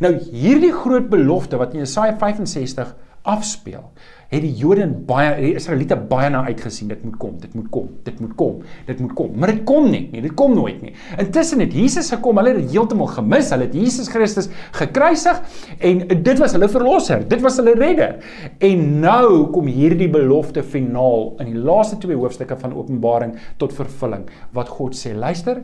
[0.01, 2.95] Nou hierdie groot belofte wat in Jesaja 65
[3.27, 3.85] afspeel,
[4.31, 7.69] het die Jode en baie die Israeliete baie na uitgesien dit moet kom, dit moet
[7.71, 8.57] kom, dit moet kom,
[8.89, 9.31] dit moet kom.
[9.39, 10.93] Maar dit kom nie, nie, dit kom nooit nie.
[11.21, 13.53] Intussen het Jesus gekom, hulle het dit heeltemal gemis.
[13.55, 15.41] Hulle het Jesus Christus gekruisig
[15.79, 18.17] en dit was hulle verlosser, dit was hulle redder.
[18.63, 24.27] En nou kom hierdie belofte finaal in die laaste twee hoofstukke van Openbaring tot vervulling
[24.55, 25.63] wat God sê, luister,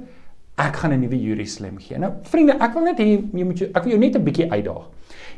[0.58, 1.98] ek gaan 'n nuwe Jerusalem gee.
[1.98, 4.52] Nou vriende, ek wil net hê jy moet jou ek wil jou net 'n bietjie
[4.52, 4.90] uitdaag.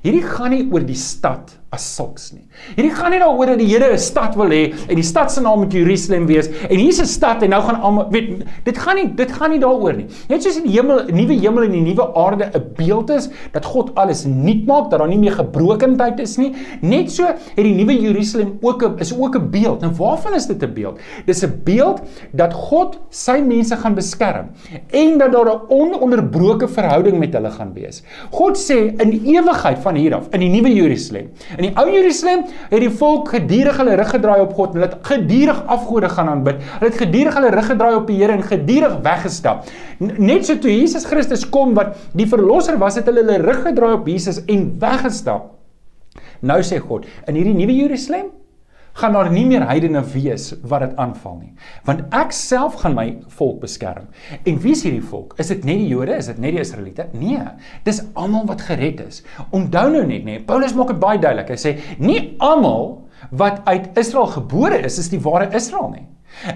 [0.04, 2.44] Hierdie gaan nie oor die stad as sulks nie.
[2.76, 5.42] Hierdie gaan nie daaroor dat die Here 'n stad wil hê en die stad se
[5.42, 8.96] naam moet Jerusalem wees en hier's 'n stad en nou gaan almal weet dit gaan
[8.96, 10.06] nie dit gaan nie daaroor nie.
[10.30, 13.92] Net soos die hemel, nuwe hemel en die nuwe aarde 'n beeld is dat God
[13.96, 16.54] alles nuut maak, dat daar nie meer gebrokenheid is nie.
[16.82, 19.82] Net so het die nuwe Jerusalem ook 'n is ook 'n beeld.
[19.82, 21.00] Nou waarvan is dit 'n beeld?
[21.26, 22.02] Dis 'n beeld
[22.32, 24.50] dat God sy mense gaan beskerm
[24.92, 28.04] en dat daar 'n ononderbroke verhouding met hulle gaan wees.
[28.32, 31.30] God sê in ewigheid van hier af in die nuwe Jerusalem.
[31.56, 34.96] In die ou Jerusalem het die volk gedurig hulle rug gedraai op God hulle het
[35.08, 36.62] gedurig afgode gaan aanbid.
[36.78, 39.70] Hulle het gedurig hulle rug gedraai op die Here en gedurig weggestap.
[40.00, 43.94] Net so toe Jesus Christus kom wat die verlosser was, het hulle hulle rug gedraai
[44.00, 45.52] op Jesus en weggestap.
[46.46, 48.32] Nou sê God, in hierdie nuwe Jerusalem
[48.96, 51.52] gaan daar nie meer heidene wees wat dit aanval nie.
[51.88, 54.08] Want ek self gaan my volk beskerm.
[54.48, 55.36] En wie is hierdie volk?
[55.42, 56.16] Is dit net die Jode?
[56.16, 57.10] Is dit net die Israeliete?
[57.12, 57.44] Nee,
[57.88, 59.22] dis almal wat gered is.
[59.52, 61.52] Onthou nou net, nee, Paulus maak dit baie duidelik.
[61.52, 63.02] Hy sê nie almal
[63.36, 66.06] wat uit Israel gebore is, is die ware Israel nie.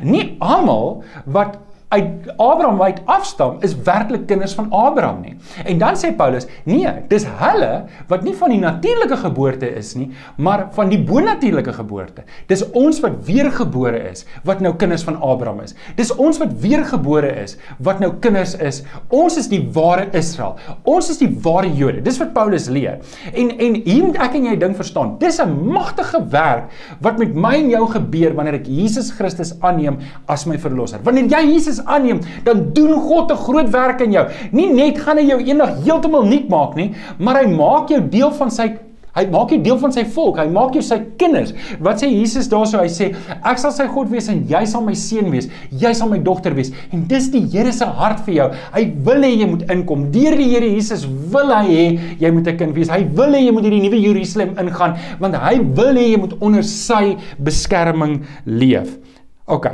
[0.03, 1.57] Nie almal wat
[1.89, 5.35] uit Abraham uit afstam is werklik kinders van Abraham nie.
[5.65, 7.71] En dan sê Paulus, nee, dis hulle
[8.11, 12.25] wat nie van die natuurlike geboorte is nie, maar van die bonatuurlike geboorte.
[12.51, 15.73] Dis ons wat weergebore is wat nou kinders van Abraham is.
[15.97, 18.83] Dis ons wat weergebore is wat nou kinders is.
[19.09, 20.59] Ons is die ware Israel.
[20.85, 22.03] Ons is die ware Jode.
[22.05, 23.01] Dis wat Paulus leer.
[23.33, 25.15] En en hier moet ek en jy ding verstaan.
[25.19, 26.69] Dis 'n magtige werk
[27.01, 29.97] wat met my en jou gebeur wanneer ek Jesus Christus aanneem
[30.27, 30.99] as my verlosser.
[31.03, 34.27] Wanneer jy Jesus Jesus aanneem, dan doen God 'n groot werk in jou.
[34.51, 38.31] Nie net gaan hy jou eendag heeltemal nuut maak nie, maar hy maak jou deel
[38.31, 38.77] van sy
[39.15, 40.37] Hy maak jou deel van sy volk.
[40.37, 41.51] Hy maak jou sy kinders.
[41.81, 42.77] Wat sê Jesus daarso?
[42.77, 45.49] Hy sê ek sal sy God wees en jy sal my seun wees.
[45.71, 46.71] Jy sal my dogter wees.
[46.93, 48.47] En dis die Here se hart vir jou.
[48.75, 50.11] Hy wil hê jy moet inkom.
[50.11, 52.89] Deur die Here Jesus wil hy hê jy moet 'n kind wees.
[52.89, 56.37] Hy wil hê jy moet hierdie nuwe Jerusalem ingaan want hy wil hê jy moet
[56.39, 58.99] onder sy beskerming leef.
[59.47, 59.65] OK.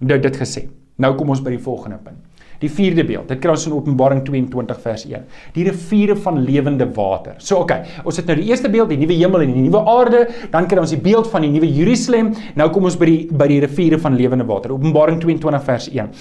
[0.00, 0.81] Nou dit gesê.
[1.02, 2.20] Nou kom ons by die volgende punt.
[2.62, 3.26] Die vierde beeld.
[3.26, 5.24] Dit kry ons in Openbaring 22 vers 1.
[5.56, 7.34] Die riviere van lewende water.
[7.42, 10.22] So okay, ons het nou die eerste beeld, die nuwe hemel en die nuwe aarde,
[10.52, 12.30] dan kry ons die beeld van die nuwe Jerusalem.
[12.58, 14.76] Nou kom ons by die by die riviere van lewende water.
[14.76, 16.12] Openbaring 22 vers 1.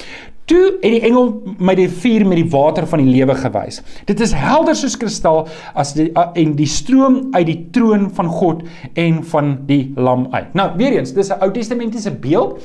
[0.49, 1.29] Toe het die engel
[1.61, 3.77] my die vuur met die water van die lewe gewys.
[4.09, 5.45] Dit is helder soos kristal
[5.77, 8.65] as die en die stroom uit die troon van God
[8.99, 10.49] en van die lam uit.
[10.57, 12.59] Nou, weer eens, dis 'n Ou Testamentiese beeld.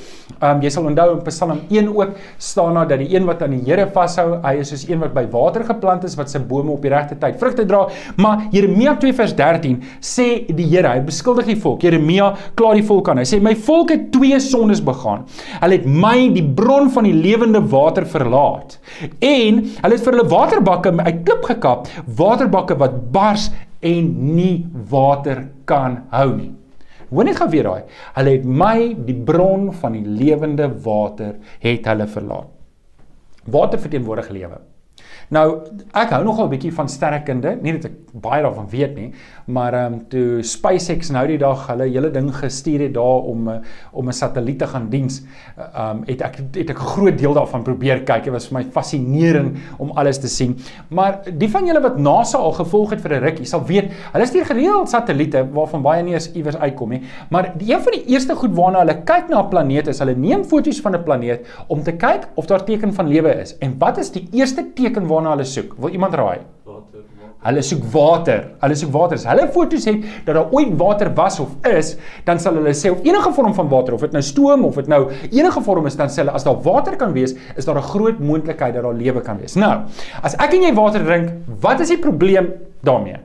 [0.44, 3.54] Um jy sal onthou in Psalm 1 ook staan daar dat die een wat aan
[3.56, 6.74] die Here vashou, hy is soos een wat by water geplant is wat sy bome
[6.74, 7.86] op die regte tyd vrugte dra.
[8.20, 11.86] Maar Jeremia 2 vers 13 sê die Here, hy beskuldig die volk.
[11.86, 13.22] Jeremia kla die volk aan.
[13.22, 15.24] Hy sê my volk het twee sondes begaan.
[15.62, 18.76] Hulle het my die bron van die lewende water verlaat.
[19.24, 23.48] En hulle het vir hulle waterbakke uit klip gekap, waterbakke wat bars
[23.80, 26.52] en nie water kan hou nie.
[27.10, 27.82] Hoor net gou weer daai.
[28.16, 32.48] Hulle het my die bron van die lewende water het hulle verlaat.
[33.46, 34.58] Water verteenwoordig lewe.
[35.30, 35.46] Nou,
[35.94, 39.10] ek hou nogal 'n bietjie van sterrekunde, nie dat ek baie daarvan weet nie,
[39.46, 43.48] maar ehm um, toe SpaceX nou die dag hulle hele ding gestuur het daar om
[43.48, 43.56] uh,
[43.92, 45.22] om 'n satelliet te gaan diens,
[45.56, 48.24] ehm um, het ek het ek 'n groot deel daarvan probeer kyk.
[48.24, 50.56] Dit was vir my fascinerend om alles te sien.
[50.88, 54.26] Maar die van julle wat NASA al gevolg het vir 'n rukkie, sal weet, hulle
[54.26, 57.02] stuur gereeld satelliete waarvan baie nie eens iewers uitkom nie.
[57.30, 60.16] Maar die een van die eerste goed waarna hulle kyk na 'n planeet is hulle
[60.16, 63.58] neem foto's van 'n planeet om te kyk of daar teken van lewe is.
[63.58, 65.74] En wat is die eerste teken waarna hulle soek?
[65.78, 66.55] Wil iemand raai?
[67.44, 68.40] Hulle soek water.
[68.62, 69.18] Hulle soek water.
[69.18, 71.92] As hulle foto's het dat daar ooit water was of is,
[72.26, 74.88] dan sal hulle sê of enige vorm van water of dit nou stoom of dit
[74.90, 77.88] nou enige vorm is, dan sê hulle as daar water kan wees, is daar 'n
[77.92, 79.54] groot moontlikheid dat daar lewe kan wees.
[79.54, 79.84] Nou,
[80.22, 83.20] as ek en jy water drink, wat is die probleem daarmee?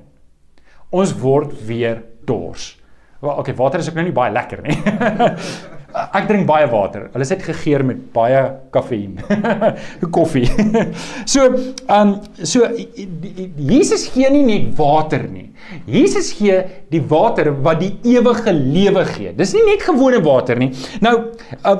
[0.91, 2.77] Ons word weer dors.
[3.21, 4.77] Wel, okay, water is ook nou nie baie lekker nie.
[5.91, 7.07] ek drink baie water.
[7.13, 8.41] Hulle sê dit gegeer met baie
[8.73, 9.19] kafeïn.
[10.15, 10.47] Koffie.
[11.33, 12.67] so, ehm um, so
[13.71, 15.49] Jesus gee nie net water nie.
[15.87, 16.57] Jesus gee
[16.91, 19.33] die water wat die ewige lewe gee.
[19.37, 20.71] Dis nie net gewone water nie.
[21.03, 21.15] Nou,
[21.61, 21.77] uh,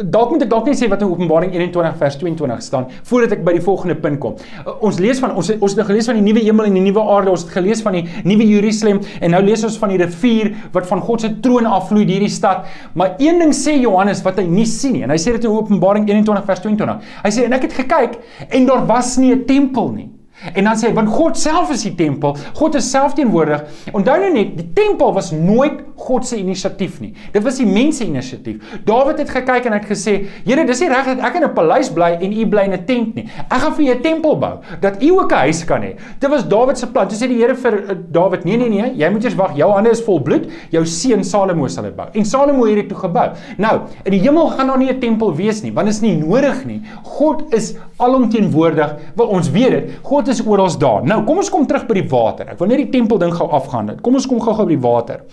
[0.00, 3.44] dalk moet ek dalk net sê wat in Openbaring 21 vers 22 staan voordat ek
[3.46, 4.38] by die volgende punt kom.
[4.62, 6.84] Uh, ons lees van ons ons het nou gelees van die nuwe hemel en die
[6.84, 7.34] nuwe aarde.
[7.34, 10.88] Ons het gelees van die nuwe Jerusalem en nou lees ons van die rivier wat
[10.90, 12.66] van God se troon afvloei hierdie stad.
[12.98, 15.04] Maar een ding sê Johannes wat hy nie sien nie.
[15.06, 17.14] En hy sê dit in Openbaring 21 vers 22.
[17.26, 20.10] Hy sê en ek het gekyk en daar was nie 'n tempel nie.
[20.54, 22.36] En dan sê hy want God self is die tempel.
[22.58, 23.62] God is self teenwoordig.
[23.92, 27.12] Onthou nou net, die tempel was nooit God se inisiatief nie.
[27.34, 28.78] Dit was die mense inisiatief.
[28.88, 31.54] Dawid het gekyk en hy het gesê, "Here, dis nie reg dat ek in 'n
[31.54, 33.28] paleis bly en u bly in 'n tent nie.
[33.50, 36.30] Ek gaan vir u 'n tempel bou dat u ook 'n huis kan hê." Dit
[36.30, 37.08] was Dawid se plan.
[37.08, 39.56] Toe sê die Here vir uh, Dawid, "Nee, nee, nee, jy moet eers wag.
[39.56, 40.46] Jou hande is vol bloed.
[40.70, 43.30] Jou seun Salomo sal dit bou." En Salomo het dit toe gebou.
[43.58, 46.16] Nou, in die hemel gaan daar nie 'n tempel wees nie, want dit is nie
[46.16, 46.82] nodig nie.
[47.02, 48.94] God is alomteenwoordig.
[49.18, 49.96] Wil ons weet dit.
[50.06, 51.04] God is oral daar.
[51.06, 52.52] Nou, kom ons kom terug by die water.
[52.52, 53.96] Ek wil net die tempel ding gou afgaan.
[54.04, 55.24] Kom ons kom gou-gou by die water.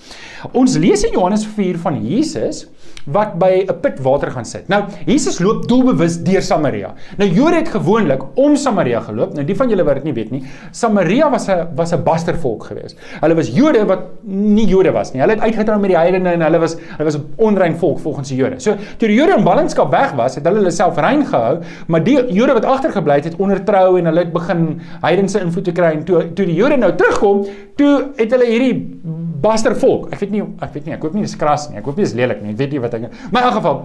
[0.57, 2.65] Ons lees in Johannes 4 van Jesus
[3.05, 4.67] wat by 'n put water gaan sit.
[4.69, 6.93] Nou, Jesus loop doelbewus deur Samaria.
[7.17, 9.33] Nou Jode het gewoonlik om Samaria geloop.
[9.33, 12.63] Nou die van julle wat dit nie weet nie, Samaria was 'n was 'n bastervolk
[12.63, 12.97] geweest.
[13.21, 15.21] Hulle was Jode wat nie Jode was nie.
[15.21, 18.29] Hulle het uitgetrou met die heidene en hulle was hulle was 'n onrein volk volgens
[18.29, 18.59] die Jode.
[18.59, 22.03] So, toe die Jode in ballingskap weg was, het hulle hulle self rein gehou, maar
[22.03, 25.91] die Jode wat agtergebly het, het ondertrou en hulle het begin heidense invloed te kry
[25.91, 28.99] en toe toe die Jode nou terugkom, toe het hulle hierdie
[29.41, 30.09] bastervolk.
[30.13, 31.79] Ek weet nie ek weet nie, ek hoop nie dis kras nie.
[31.79, 32.51] Ek hoop nie dis lelik nie.
[32.51, 33.81] Ek weet nie wat ek Maar in elk geval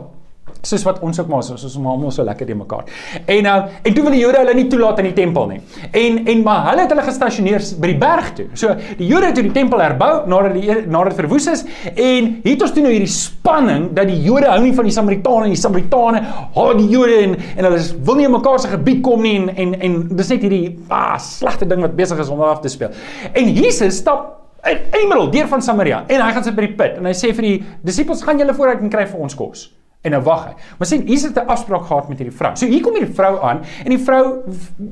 [0.65, 2.87] soos wat ons ook maar soos ons maar almal so lekker die mekaar.
[3.31, 3.55] En uh,
[3.85, 5.59] en toe wil die Jode hulle nie toelaat in die tempel nie.
[5.91, 8.47] En en maar hulle het hulle gestasioneer by die berg toe.
[8.59, 12.65] So die Jode het toe die tempel herbou nadat die nadat verwoes is en het
[12.65, 15.61] ons toe nou hierdie spanning dat die Jode hou nie van die Samaritane en die
[15.61, 16.23] Samaritane
[16.57, 19.51] haat die Jode en en hulle wil nie in mekaar se gebied kom nie en
[19.53, 22.95] en en dis net hierdie ah slegte ding wat besig is om af te speel.
[23.33, 26.99] En Jesus stap in middel deur van Samaria en hy gaan sit by die put
[26.99, 29.69] en hy sê vir die disippels gaan julle vooruit en kry vir ons kos.
[30.05, 30.55] En nou wag hy.
[30.79, 32.57] Maar sien, hier het 'n afspraak gehad met hierdie vrou.
[32.57, 34.43] So hier kom hierdie vrou aan en die vrou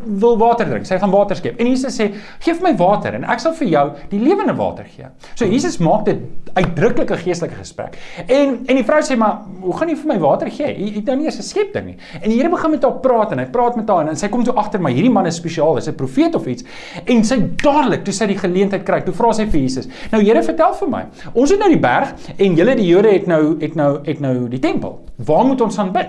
[0.07, 0.87] wil water drink.
[0.87, 1.61] Sy gaan water skep.
[1.61, 5.07] En Jesus sê: "Geef my water en ek sal vir jou die lewende water gee."
[5.35, 6.19] So Jesus maak dit
[6.55, 7.99] uitdruklike geestelike gesprek.
[8.27, 10.67] En en die vrou sê: "Maar hoe gaan jy vir my water gee?
[10.67, 13.01] Jy het nou nie eens 'n skep ding nie." En die Here begin met haar
[13.01, 15.37] praat en hy praat met haar en sy kom toe agter maar hierdie man is
[15.37, 16.65] spesiaal, is 'n profeet of iets.
[17.05, 20.43] En sy dadelik toe sy die geleentheid kry, toe vra sy vir Jesus: "Nou Here,
[20.43, 21.05] vertel vir my.
[21.35, 24.49] Ons het nou die berg en julle die Jode het nou het nou het nou
[24.49, 25.01] die tempel.
[25.17, 26.09] Waar moet ons aanbid?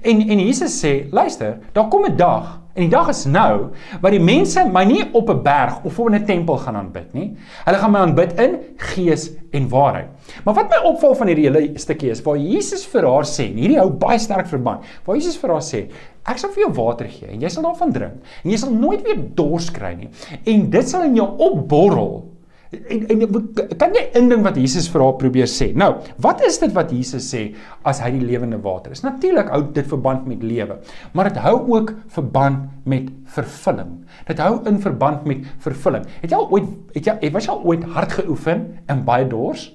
[0.00, 4.14] En en Jesus sê, luister, daar kom 'n dag en die dag is nou waar
[4.14, 7.36] die mense my nie op 'n berg of in 'n tempel gaan aanbid nie.
[7.64, 10.08] Hulle gaan my aanbid in gees en waarheid.
[10.44, 13.56] Maar wat my opval van hierdie hele stukkie is waar Jesus vir haar sê, en
[13.56, 14.80] hierdie hou baie sterk verband.
[15.04, 15.88] Waar Jesus vir haar sê,
[16.24, 18.12] ek sal vir jou water gee en jy sal daarvan drink
[18.44, 20.08] en jy sal nooit weer dors kry nie.
[20.46, 22.31] En dit sal in jou opborrel
[22.72, 25.68] En, en kan jy indink wat Jesus vir haar probeer sê?
[25.76, 25.90] Nou,
[26.24, 27.42] wat is dit wat Jesus sê
[27.88, 29.02] as hy die lewende water is?
[29.04, 30.78] Natuurlik hou dit verband met lewe,
[31.12, 33.98] maar dit hou ook verband met vervulling.
[34.30, 36.08] Dit hou in verband met vervulling.
[36.22, 39.68] Het jy al ooit het jy was jy al ooit hard geoefen en baie dors?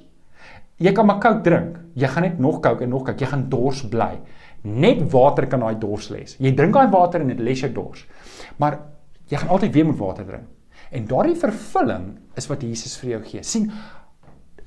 [0.82, 1.78] Jy kan maar koud drink.
[1.98, 3.22] Jy gaan net nog koud en nog koud.
[3.22, 4.12] Jy gaan dors bly.
[4.66, 6.38] Net water kan daai dors les.
[6.42, 8.06] Jy drink daai water en dit les jou dors.
[8.62, 8.82] Maar
[9.30, 10.54] jy gaan altyd weer moet water drink.
[10.92, 13.44] En daardie vervulling is wat Jesus vir jou gee.
[13.44, 13.72] sien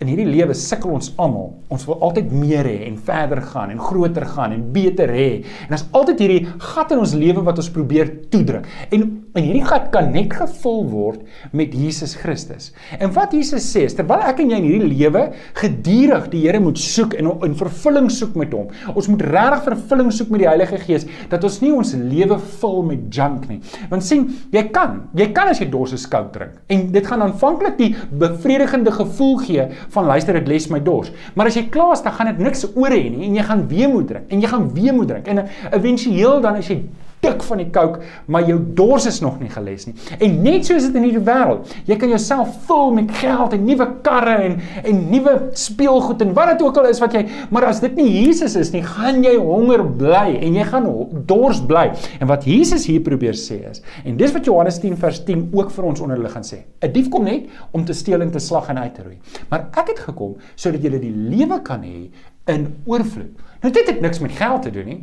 [0.00, 1.50] in hierdie lewe sukkel ons almal.
[1.68, 5.42] Ons wil altyd meer hê en verder gaan en groter gaan en beter hê.
[5.66, 8.68] En daar's altyd hierdie gat in ons lewe wat ons probeer toedruk.
[8.96, 9.04] En
[9.34, 11.22] en hierdie gat kan net gevul word
[11.56, 12.70] met Jesus Christus.
[12.98, 15.22] En wat Jesus sê is terwyl ek en jy in hierdie lewe
[15.60, 18.70] gedurig die Here moet soek en in vervulling soek met hom.
[18.94, 22.80] Ons moet regtig vervulling soek met die Heilige Gees dat ons nie ons lewe vul
[22.88, 23.60] met junk nie.
[23.92, 26.56] Want sien, jy kan, jy kan as jy dors is koud drink.
[26.72, 31.12] En dit gaan aanvanklik die bevredigende gevoel gee van luister dit les my dors.
[31.36, 33.66] Maar as jy klaar is, dan gaan dit niks oor hê nie en jy gaan
[33.70, 35.30] weer moet drink en jy gaan weer moet drink.
[35.30, 36.80] En éventueel dan as jy
[37.20, 37.98] dik van die kook,
[38.32, 39.94] maar jou dors is nog nie geles nie.
[40.18, 41.68] En net so is dit in hierdie wêreld.
[41.88, 46.54] Jy kan jouself vul met geld en nuwe karre en en nuwe speelgoed en wat
[46.54, 49.36] dit ook al is wat jy, maar as dit nie Jesus is nie, gaan jy
[49.36, 50.88] honger bly en jy gaan
[51.28, 51.90] dors bly.
[52.20, 55.70] En wat Jesus hier probeer sê is, en dis wat Johannes 10 vers 10 ook
[55.76, 56.64] vir ons onderlig gaan sê.
[56.80, 59.18] 'n Dief kom net om te steel en te slag en uit te roei.
[59.50, 62.10] Maar ek het gekom sodat jy die lewe kan hê
[62.46, 63.36] in oorvloed.
[63.62, 65.00] Nou dit het niks met geld te doen nie.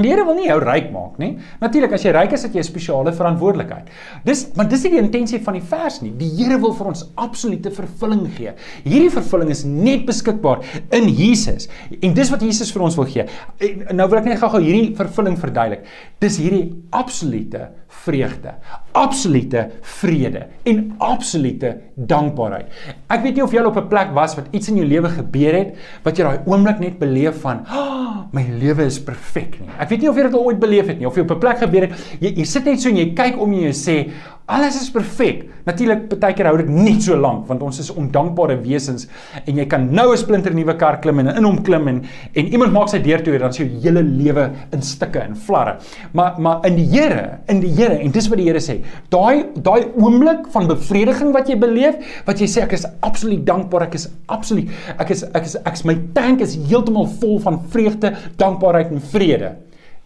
[0.00, 1.34] Die Here wil nie jou ryk maak nie.
[1.60, 3.90] Natuurlik as jy ryk is, het jy 'n spesiale verantwoordelikheid.
[4.24, 6.12] Dis maar dis nie die intensie van die vers nie.
[6.16, 8.54] Die Here wil vir ons absolute vervulling gee.
[8.84, 11.68] Hierdie vervulling is net beskikbaar in Jesus.
[12.00, 13.26] En dis wat Jesus vir ons wil gee.
[13.60, 15.84] En nou wil ek net gou-gou hierdie vervulling verduidelik.
[16.20, 17.68] Dis hierdie absolute
[18.02, 18.54] vreugde,
[18.98, 19.66] absolute
[20.00, 22.72] vrede en absolute dankbaarheid.
[23.12, 25.54] Ek weet nie of jy op 'n plek was wat iets in jou lewe gebeur
[25.54, 29.88] het wat jy daai oomblik net beleef van, oh, "My lewe is perfek nie." Ek
[29.88, 31.58] weet nie of jy dit al ooit beleef het nie of jy op 'n plek
[31.58, 34.10] gebeur het, jy, jy sit net so en jy kyk om jou en sê,
[34.52, 35.46] Alles is perfek.
[35.64, 39.06] Natuurlik baie keer hou dit nie so lank want ons is ondankbare wesens
[39.46, 42.02] en jy kan nou 'n splinter nuwe kar klim en in hom klim en
[42.34, 45.36] en iemand maak sy deur toe en dan is jou hele lewe in stukke en
[45.36, 45.78] flarre.
[46.12, 48.82] Maar maar in die Here, in die Here en dis wat die Here sê.
[49.08, 53.82] Daai daai oomblik van bevrediging wat jy beleef, wat jy sê ek is absoluut dankbaar,
[53.82, 57.60] ek is absoluut ek is ek is ek is my tank is heeltemal vol van
[57.70, 59.56] vreugde, dankbaarheid en vrede.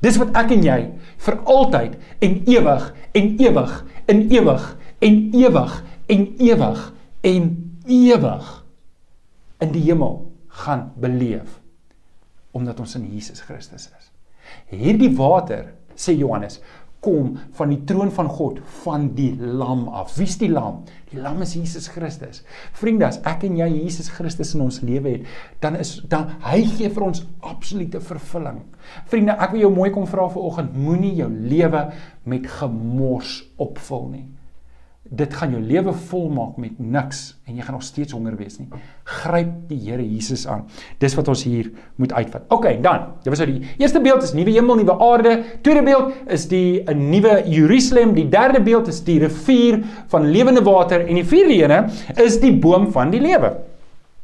[0.07, 0.79] Dis wat ek en jy
[1.27, 3.73] vir altyd en ewig en ewig
[4.13, 4.69] in ewig
[5.03, 5.81] en ewig
[6.15, 6.85] en ewig
[7.27, 7.49] en
[7.87, 8.53] ewig
[9.61, 10.19] in die hemel
[10.63, 11.61] gaan beleef
[12.57, 14.07] omdat ons in Jesus Christus is.
[14.73, 16.63] Hierdie water, sê Johannes,
[17.05, 20.17] kom van die troon van God, van die lam af.
[20.19, 20.83] Wie's die lam?
[21.11, 22.43] Die lam is Jesus Christus.
[22.77, 25.29] Vriende, as ek en jy Jesus Christus in ons lewe het,
[25.63, 28.65] dan is dan hy gee vir ons absolute vervulling.
[29.11, 31.87] Vriende, ek wil jou mooi kom vra vanoggend, moenie jou lewe
[32.27, 34.27] met gemors opvul nie
[35.11, 38.69] dit gaan jou lewe volmaak met niks en jy gaan nog steeds honger wees nie.
[39.05, 40.65] Gryp die Here Jesus aan.
[41.03, 42.49] Dis wat ons hier moet uitvat.
[42.49, 43.13] OK, dan.
[43.23, 45.37] Dit was nou die eerste beeld is nuwe hemel, nuwe aarde.
[45.63, 48.15] Tweede beeld is die 'n nuwe Jerusalem.
[48.15, 52.53] Die derde beeld is die rivier van lewende water en die vierde ene is die
[52.53, 53.57] boom van die lewe.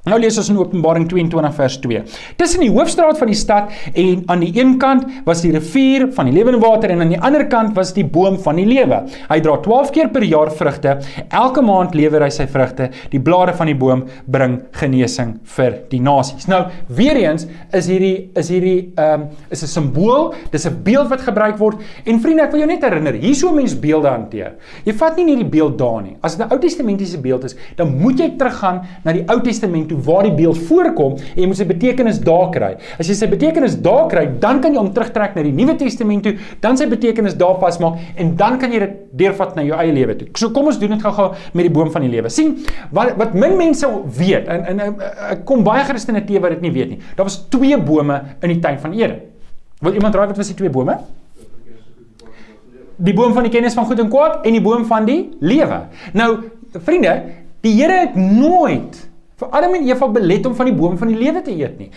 [0.03, 2.01] Nou lees ons in Openbaring 22 vers 2.
[2.35, 6.27] Tussen die hoofstraat van die stad en aan die een kant was die rivier van
[6.27, 8.99] die lewende water en aan die ander kant was die boom van die lewe.
[9.29, 10.97] Hy dra 12 keer per jaar vrugte.
[11.29, 12.89] Elke maand lewer hy sy vrugte.
[13.13, 16.49] Die blare van die boom bring genesing vir die nasies.
[16.51, 21.15] Nou, weer eens is hierdie is hierdie ehm um, is 'n simbool, dis 'n beeld
[21.15, 21.79] wat gebruik word.
[22.05, 24.59] En vriende, ek wil jou net herinner, hier so mense beelde hanteer.
[24.85, 26.17] Jy vat nie net die beeld daar nie.
[26.23, 29.92] As dit 'n Ou Testamentiese beeld is, dan moet jy teruggaan na die Ou Testament
[29.93, 32.73] toe waar die beeld voorkom en jy moet sy betekenis daar kry.
[33.01, 36.25] As jy sy betekenis daar kry, dan kan jy hom terugtrek na die Nuwe Testament
[36.27, 39.95] toe, dan sy betekenis daar vasmaak en dan kan jy dit deurvat na jou eie
[39.95, 40.29] lewe toe.
[40.39, 42.31] So kom ons doen dit gou-gou met die boom van die lewe.
[42.33, 42.55] sien
[42.95, 44.95] wat wat min mense weet en en
[45.33, 47.01] ek kom baie Christene te wat dit nie weet nie.
[47.17, 49.21] Daar was twee bome in die tuin van Eden.
[49.83, 50.99] Wil iemand raai wat was die twee bome?
[53.03, 55.87] Die boom van die kennis van goed en kwaad en die boom van die lewe.
[56.15, 56.29] Nou,
[56.79, 57.15] vriende,
[57.63, 59.12] die Here het nooit
[59.43, 61.91] vir Adam en Eva belet om van die boom van die lewe te eet nie.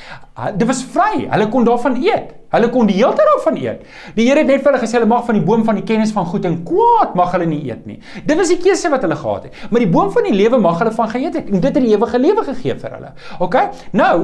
[0.58, 1.28] Dit was vry.
[1.30, 2.34] Hulle kon daarvan eet.
[2.56, 3.86] Hulle kon die hele tyd daarvan eet.
[4.16, 6.14] Die Here het net vir hulle gesê hulle mag van die boom van die kennis
[6.16, 8.00] van goed en kwaad mag hulle nie eet nie.
[8.26, 9.64] Dit was die keuse wat hulle gehad het.
[9.70, 11.93] Maar die boom van die lewe mag hulle van geëet het en dit het die
[11.93, 13.16] ewige lewe gegee vir hulle.
[13.43, 13.60] OK?
[13.98, 14.16] Nou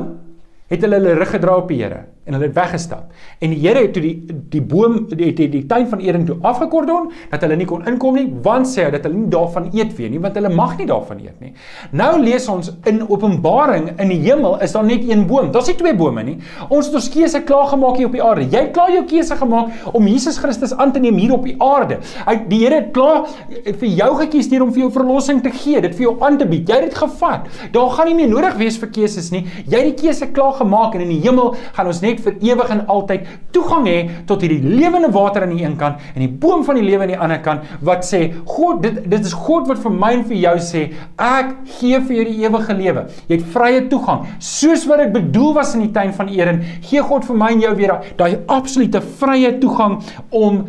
[0.71, 3.09] het hulle hulle rug gedra op die Here en hulle het weggestap.
[3.41, 4.13] En die Here het toe die
[4.51, 8.15] die boom die die, die tuin van Eden toe afgekordon dat hulle nie kon inkom
[8.19, 10.85] nie want sê hy dat hulle nie daarvan eet weer nie want hulle mag nie
[10.87, 11.53] daarvan eet nie.
[11.97, 15.49] Nou lees ons in Openbaring in die hemel is daar net een boom.
[15.51, 16.37] Daar's nie twee bome nie.
[16.69, 18.45] Ons het ons keuse klaar gemaak hier op die aarde.
[18.45, 21.57] Jy het klaar jou keuse gemaak om Jesus Christus aan te neem hier op die
[21.61, 21.99] aarde.
[22.27, 23.25] Hy die Here het klaar
[23.65, 26.45] vir jou gekies deur om vir jou verlossing te gee, dit vir jou aan te
[26.45, 26.69] bied.
[26.69, 27.49] Jy het dit gevat.
[27.73, 29.47] Daar gaan nie meer nodig wees vir keuses nie.
[29.65, 32.73] Jy het die keuse klaar gemaak en in die hemel gaan ons net vir ewig
[32.75, 33.97] en altyd toegang hê
[34.29, 37.15] tot hierdie lewende water aan die een kant en die boom van die lewe aan
[37.15, 40.39] die ander kant wat sê God dit dit is God wat vir my en vir
[40.41, 40.83] jou sê
[41.21, 43.05] ek gee vir jou die ewige lewe.
[43.29, 44.25] Jy het vrye toegang.
[44.43, 47.65] Soos wat dit bedoel was in die tuin van Eden, gee God vir my en
[47.65, 49.99] jou weer daai absolute vrye toegang
[50.29, 50.63] om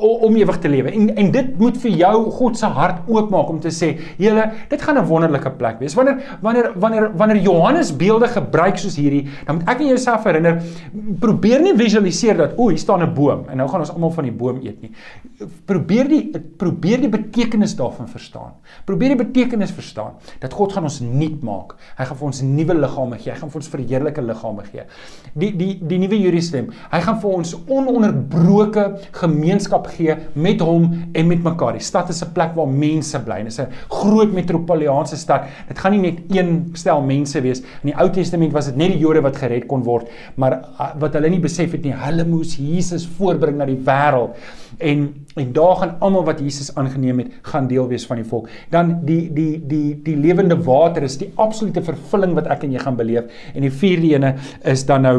[0.00, 0.92] om ewig te lewe.
[0.92, 4.82] En en dit moet vir jou God se hart oopmaak om te sê, "Julle, dit
[4.82, 9.56] gaan 'n wonderlike plek wees." Wanneer wanneer wanneer wanneer Johannes beelde gebruik soos hierdie, dan
[9.56, 10.62] moet ek en jouself herinner,
[11.20, 14.24] probeer nie visualiseer dat o, hier staan 'n boom en nou gaan ons almal van
[14.24, 14.90] die boom eet nie.
[15.64, 18.52] Probeer die probeer die betekenis daarvan verstaan.
[18.84, 21.74] Probeer die betekenis verstaan dat God gaan ons nuut maak.
[21.96, 23.32] Hy gaan vir ons nuwe liggame gee.
[23.32, 24.84] Hy gaan vir ons verheerlike liggame gee.
[25.34, 26.70] Die die die nuwe Jerusalem.
[26.90, 31.72] Hy gaan vir ons ononderbroke gemeenskap gee met hom en met mekaar.
[31.78, 33.42] Die stad is 'n plek waar mense bly.
[33.42, 35.42] Dit is 'n groot metropolitaanse stad.
[35.68, 37.60] Dit gaan nie net een stel mense wees.
[37.60, 40.94] In die Ou Testament was dit net die Jode wat gered kon word, maar ah,
[40.98, 44.36] wat hulle nie besef het nie, hulle moes Jesus voorbring na die wêreld.
[44.78, 48.48] En en daar gaan almal wat Jesus aangeneem het, gaan deel wees van die volk.
[48.70, 52.78] Dan die die die die lewende water is die absolute vervulling wat ek en jy
[52.78, 53.30] gaan beleef.
[53.54, 54.34] En die vierde ene
[54.64, 55.16] is dan nou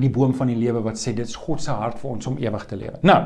[0.00, 2.38] die boom van die lewe wat sê dit is God se hart vir ons om
[2.40, 2.98] ewig te lewe.
[3.06, 3.18] Nou,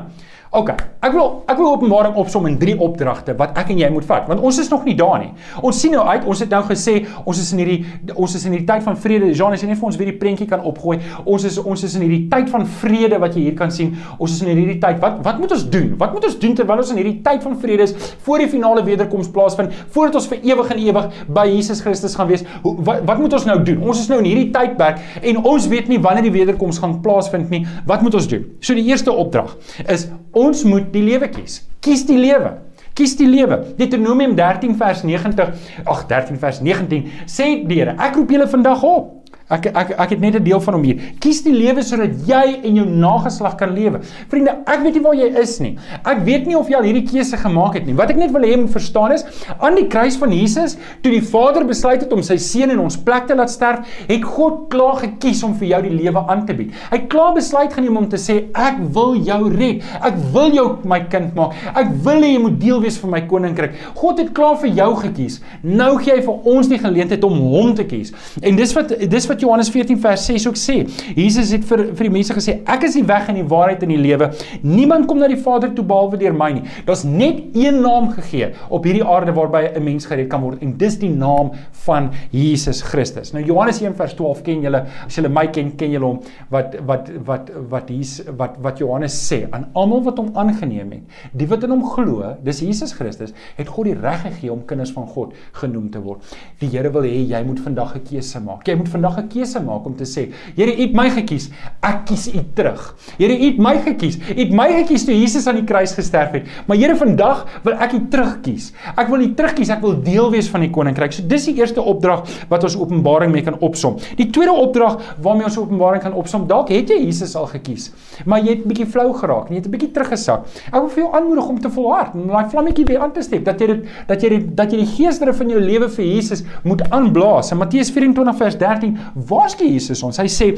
[0.55, 0.69] OK.
[1.03, 4.27] Ek wil ek wil Openbaring opsom in drie opdragte wat ek en jy moet vat,
[4.29, 5.31] want ons is nog nie daar nie.
[5.59, 6.95] Ons sien nou uit, ons het nou gesê
[7.27, 9.33] ons is in hierdie ons is in hierdie tyd van vrede.
[9.35, 10.99] Jean, as jy net vir ons weer die prentjie kan opgooi.
[11.25, 13.93] Ons is ons is in hierdie tyd van vrede wat jy hier kan sien.
[14.17, 15.01] Ons is in hierdie tyd.
[15.03, 15.89] Wat wat moet ons doen?
[15.99, 17.95] Wat moet ons doen terwyl ons in hierdie tyd van vrede is
[18.25, 22.31] voor die finale wederkoms plaasvind, voordat ons vir ewig en ewig by Jesus Christus gaan
[22.31, 22.45] wees?
[22.63, 23.83] Wat wat moet ons nou doen?
[23.83, 27.51] Ons is nou in hierdie tydperk en ons weet nie wanneer die wederkoms gaan plaasvind
[27.51, 27.65] nie.
[27.89, 28.47] Wat moet ons doen?
[28.63, 30.07] So die eerste opdrag is
[30.37, 31.61] Ons moet die lewe kies.
[31.81, 32.53] Kies die lewe.
[32.97, 33.59] Kies die lewe.
[33.77, 35.53] Deuteronomium 13 vers 90,
[35.85, 39.13] ag 13 vers 19 sê die Here, ek roep julle vandag op.
[39.47, 40.99] Ek ek ek het net 'n deel van hom hier.
[41.19, 44.01] Kies die lewe sodat jy en jou nageslag kan lewe.
[44.27, 45.77] Vriende, ek weet nie waar jy is nie.
[46.03, 47.93] Ek weet nie of jy al hierdie keuse gemaak het nie.
[47.93, 49.23] Wat ek net wil hê jy moet verstaan is,
[49.59, 52.97] aan die kruis van Jesus, toe die Vader besluit het om sy seun in ons
[52.97, 56.53] plek te laat sterf, het God klaar gekies om vir jou die lewe aan te
[56.53, 56.73] bied.
[56.91, 59.81] Hy het klaar besluit geneem om te sê, ek wil jou red.
[60.03, 61.55] Ek wil jou my kind maak.
[61.73, 63.79] Ek wil hê jy moet deel wees van my koninkryk.
[63.95, 65.39] God het klaar vir jou gekies.
[65.63, 68.11] Nou gee hy vir ons die geleentheid om hom te kies.
[68.43, 70.77] En dis wat dis wat wat Johannes 14 vers 6 ook sê.
[71.15, 73.93] Jesus het vir vir die mense gesê, ek is die weg en die waarheid en
[73.93, 74.31] die lewe.
[74.65, 76.63] Niemand kom na die Vader toe behalwe deur my nie.
[76.87, 80.77] Daar's net een naam gegee op hierdie aarde waarby 'n mens gered kan word en
[80.77, 81.51] dis die naam
[81.85, 83.33] van Jesus Christus.
[83.33, 86.19] Nou Johannes 1 vers 12 ken julle, as julle my ken, ken julle hom
[86.49, 91.03] wat wat wat wat hier's wat wat Johannes sê aan almal wat hom aangeneem het.
[91.33, 94.91] Die wat in hom glo, dis Jesus Christus, het God die reg gegee om kinders
[94.91, 96.21] van God genoem te word.
[96.59, 98.67] Die Here wil hê jy moet vandag 'n keuse maak.
[98.67, 101.49] Jy moet vandag 'n keuse maak om te sê, Here, U het my gekies.
[101.81, 102.95] Ek kies U terug.
[103.17, 104.17] Here, U het my gekies.
[104.17, 106.47] U het my gekies toe Jesus aan die kruis gesterf het.
[106.67, 108.71] Maar Here, vandag wil ek U terugkies.
[108.95, 109.69] Ek wil U terugkies.
[109.69, 111.13] Ek wil deel wees van die koninkryk.
[111.13, 113.97] So dis die eerste opdrag wat ons Openbaring mee kan opsom.
[114.17, 117.89] Die tweede opdrag waarmee ons Openbaring kan opsom, dalk het jy Jesus al gekies,
[118.25, 120.45] maar jy het bietjie flou geraak, jy het 'n bietjie teruggesak.
[120.67, 123.45] Ek wil vir jou aanmoedig om te volhard, om daai vlammetjie weer aan te steek,
[123.45, 126.43] dat jy dit dat jy dit dat jy die geesdrift van jou lewe vir Jesus
[126.63, 127.51] moet aanblaas.
[127.51, 130.19] In Matteus 24 vers 13 waarsku Jesus ons.
[130.21, 130.51] Hy sê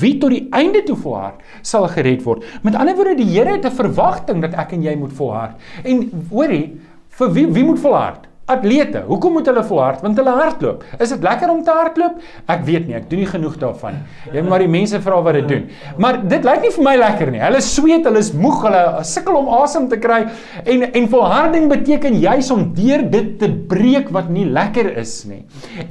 [0.00, 2.46] wie tot die einde toe volhard, sal gered word.
[2.62, 5.56] Met ander woorde, die Here het 'n verwagting dat ek en jy moet volhard.
[5.84, 8.28] En hoorie, vir wie wie moet volhard?
[8.48, 9.02] Atlete.
[9.06, 10.00] Hoekom moet hulle volhard?
[10.04, 10.84] Want hulle hardloop.
[10.98, 12.20] Is dit lekker om te hardloop?
[12.48, 14.32] Ek weet nie, ek doen nie genoeg daarvan nie.
[14.32, 15.66] Jy moet maar die mense vra wat dit doen.
[16.00, 17.42] Maar dit lyk nie vir my lekker nie.
[17.42, 20.22] Hulle sweet, hulle is moeg, hulle sukkel om asem te kry
[20.64, 25.42] en en volharding beteken juis om deur dit te breek wat nie lekker is nie.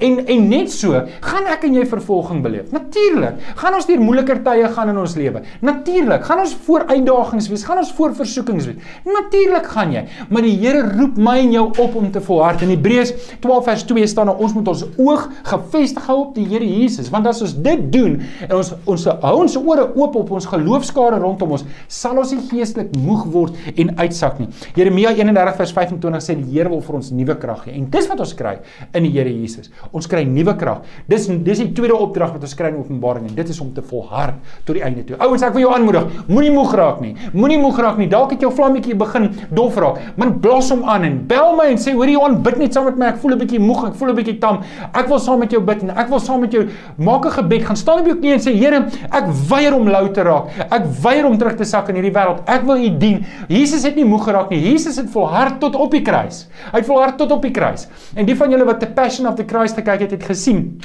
[0.02, 2.72] En en net so gaan ek en jy vervolging beleef.
[2.74, 5.44] Natuurlik, gaan ons deur moeiliker tye gaan in ons lewe.
[5.66, 8.98] Natuurlik, gaan ons voor uitdagings wees, gaan ons voor versoekings wees.
[9.06, 12.64] Natuurlik gaan jy, maar die Here roep my en jou op om te volhard hart.
[12.66, 16.66] In Hebreërs 12 vers 2 staan ons moet ons oog gefestig hou op die Here
[16.66, 18.18] Jesus, want as ons dit doen
[18.48, 22.44] en ons ons hou ons ore oop op ons geloofskare rondom ons, sal ons nie
[22.50, 24.50] geestelik moeg word en uitsak nie.
[24.78, 27.76] Jeremia 31 vers 25 sê die Here wil vir ons nuwe krag gee.
[27.78, 28.56] En dis wat ons kry
[28.96, 29.72] in die Here Jesus.
[29.92, 30.86] Ons kry nuwe krag.
[31.12, 33.84] Dis dis die tweede opdrag wat ons kry in Openbaring en dit is om te
[33.86, 35.18] volhard tot die einde toe.
[35.24, 37.14] Ouens, ek wil jou aanmoedig, moenie moeg raak nie.
[37.36, 38.10] Moenie moeg raak nie.
[38.12, 40.02] Dalk het jou vlammetjie begin dof raak.
[40.20, 42.88] Man blaas hom aan en bel my en sê hoor jy aan bid net saam
[42.88, 43.10] met my.
[43.14, 44.62] Ek voel 'n bietjie moeg, ek voel 'n bietjie tam.
[44.94, 46.68] Ek wil saam met jou bid en ek wil saam met jou
[46.98, 47.66] maak 'n gebed.
[47.66, 50.46] Gaan staan op jou knie en sê Here, ek weier om lou te raak.
[50.72, 52.42] Ek weier om terug te sak in hierdie wêreld.
[52.46, 53.26] Ek wil U dien.
[53.48, 54.60] Jesus het nie moeg geraak nie.
[54.72, 56.48] Jesus het volhard tot op die kruis.
[56.72, 57.88] Hy het volhard tot op die kruis.
[58.16, 60.80] En die van julle wat The Passion of the Christ gekyk het, het gesien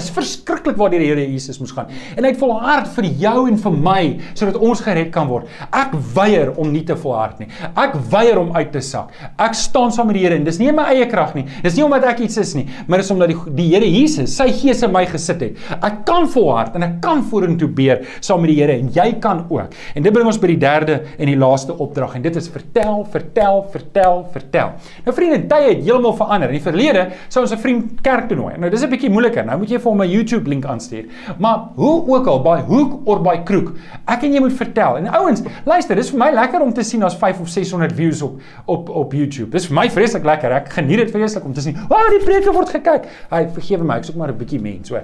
[0.00, 1.90] is verskriklik waar die Here Jesus moes gaan.
[2.16, 4.02] En hy het volhard vir jou en vir my
[4.34, 5.48] sodat ons gered kan word.
[5.72, 7.48] Ek weier om nie te volhard nie.
[7.78, 9.14] Ek weier om uit te sak.
[9.40, 11.46] Ek staan saam met die Here en dis nie in my eie krag nie.
[11.64, 14.50] Dis nie omdat ek iets is nie, maar dis omdat die die Here Jesus sy
[14.54, 15.58] gees in my gesit het.
[15.80, 19.44] Ek kan volhard en ek kan vorentoe beer saam met die Here en jy kan
[19.48, 19.76] ook.
[19.96, 23.04] En dit bring ons by die derde en die laaste opdrag en dit is vertel,
[23.12, 24.74] vertel, vertel, vertel.
[25.06, 26.52] Nou vriende, tye het heeltemal verander.
[26.52, 28.54] In die verlede sou ons 'n vriend kerk toe nooi.
[28.58, 29.44] Nou dis 'n bietjie moeiliker.
[29.44, 31.04] Nou moet jy vir 'n YouTube link aanstuur.
[31.38, 33.72] Maar hoe ook al by hoek of by kroeg,
[34.06, 34.96] ek en jy moet vertel.
[34.96, 38.22] En ouens, luister, dis vir my lekker om te sien as 5 of 600 views
[38.22, 39.50] op op op YouTube.
[39.50, 40.52] Dis vir my vreeslik lekker.
[40.52, 41.76] Ek geniet dit vreeslik om te sien.
[41.88, 43.06] O, oh, die preke word gekyk.
[43.30, 45.00] Hy vergewe my, ek soek maar 'n bietjie mens, so.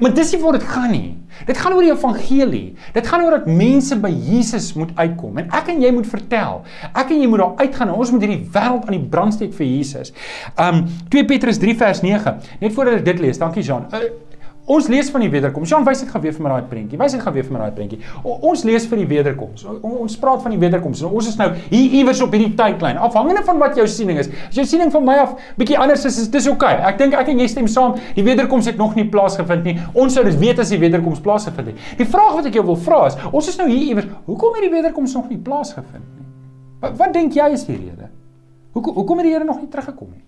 [0.00, 1.08] Maar dis nie waar dit gaan nie.
[1.46, 2.64] Dit gaan oor die evangelie.
[2.92, 6.62] Dit gaan oor dat mense by Jesus moet uitkom en ek en jy moet vertel.
[6.90, 9.54] Ek en jy moet daar uitgaan en ons moet hierdie wêreld aan die brand steek
[9.56, 10.12] vir Jesus.
[10.60, 12.36] Um 2 Petrus 3 vers 9.
[12.64, 13.86] Net voordat ek dit lees, dankie Jean.
[13.92, 14.10] Uh,
[14.70, 15.70] Ons lees van die wederkoms.
[15.72, 16.98] Jean wys dit gaan weer vir my daai prentjie.
[17.00, 17.98] Wys dit gaan weer vir my daai prentjie.
[18.22, 19.64] Ons lees vir die wederkoms.
[19.82, 21.02] Ons praat van die wederkoms.
[21.08, 23.00] Ons is nou hier iewers op hierdie tydlyn.
[23.02, 24.30] Afhangende van wat jou siening is.
[24.46, 26.76] As jou siening van my af bietjie anders is, is dis oukei.
[26.78, 26.92] Okay.
[26.92, 27.98] Ek dink ek en jy stem saam.
[28.14, 29.76] Die wederkoms het nog nie plaasgevind nie.
[29.98, 31.90] Ons sou dit weet as die wederkoms plaasgevind het.
[31.98, 34.10] Die vraag wat ek jou wil vra is, ons is nou hier iewers.
[34.30, 36.26] Hoekom het die wederkoms nog nie plaasgevind nie?
[36.80, 38.10] Wat, wat dink jy is die rede?
[38.76, 40.22] Hoekom hoekom het die Here nog nie teruggekom nie?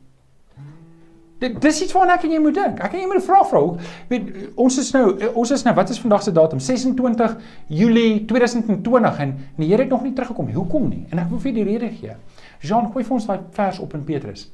[1.43, 2.81] Dit dis iets waarna ek en jy moet dink.
[2.85, 3.63] Ek en jy moet vra vra.
[4.11, 4.29] Weet
[4.63, 5.05] ons is nou
[5.43, 6.61] ons is nou wat is vandag se datum?
[6.63, 7.35] 26
[7.81, 10.53] Julie 2020 en die Here het nog nie teruggekom.
[10.55, 11.03] Hoekom nie?
[11.11, 12.15] En ek wil vir die rede gee.
[12.63, 14.47] Jean, gooi vir ons daai vers op in Petrus.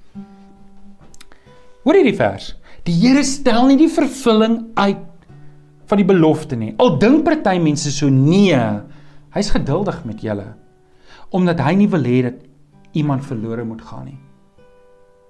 [1.84, 2.54] Hoor hierdie vers.
[2.88, 5.04] Die Here stel nie die vervulling uit
[5.88, 6.72] van die belofte nie.
[6.80, 8.56] Al dink party mense so nee.
[9.36, 10.54] Hy's geduldig met julle
[11.28, 12.38] omdat hy nie wil hê dat
[12.96, 14.16] iemand verlore moet gaan nie.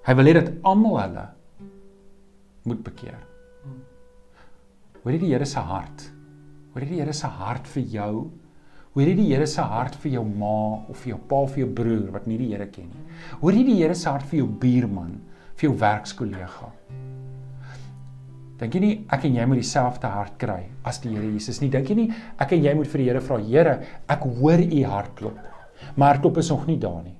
[0.07, 1.25] Hy wil hê dat almal hulle
[2.69, 3.19] moet bekeer.
[5.03, 6.05] Hoor jy die Here se hart?
[6.73, 8.13] Hoor jy die Here se hart vir jou?
[8.95, 11.63] Hoor jy die Here se hart vir jou ma of vir jou pa of vir
[11.63, 13.05] jou broer wat nie die Here ken nie?
[13.41, 15.13] Hoor jy die Here se hart vir jou buurman,
[15.55, 16.71] vir jou werkskollega?
[18.59, 21.71] Dink jy nie ek en jy moet dieselfde hart kry as die Here Jesus nie?
[21.71, 22.09] Dink jy nie
[22.41, 23.77] ek en jy moet vir die Here vra, Here,
[24.11, 25.39] ek hoor u hartklop.
[25.95, 27.15] Maar hartklop is nog nie daar nie.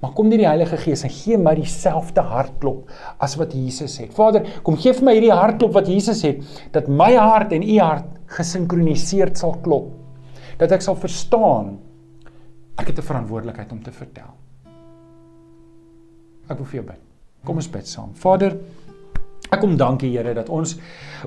[0.00, 2.88] Maar kom deur die Heilige Gees en gee my dieselfde hartklop
[3.20, 4.14] as wat Jesus het.
[4.16, 6.40] Vader, kom gee vir my hierdie hartklop wat Jesus het,
[6.72, 9.90] dat my hart en u hart gesinkroniseerd sal klop.
[10.60, 11.78] Dat ek sal verstaan
[12.80, 14.32] ek het 'n verantwoordelikheid om te vertel.
[16.48, 17.00] Ek wil vir jou bid.
[17.44, 18.14] Kom ons bid saam.
[18.14, 18.56] Vader,
[19.50, 20.76] Ek kom dankie Here dat ons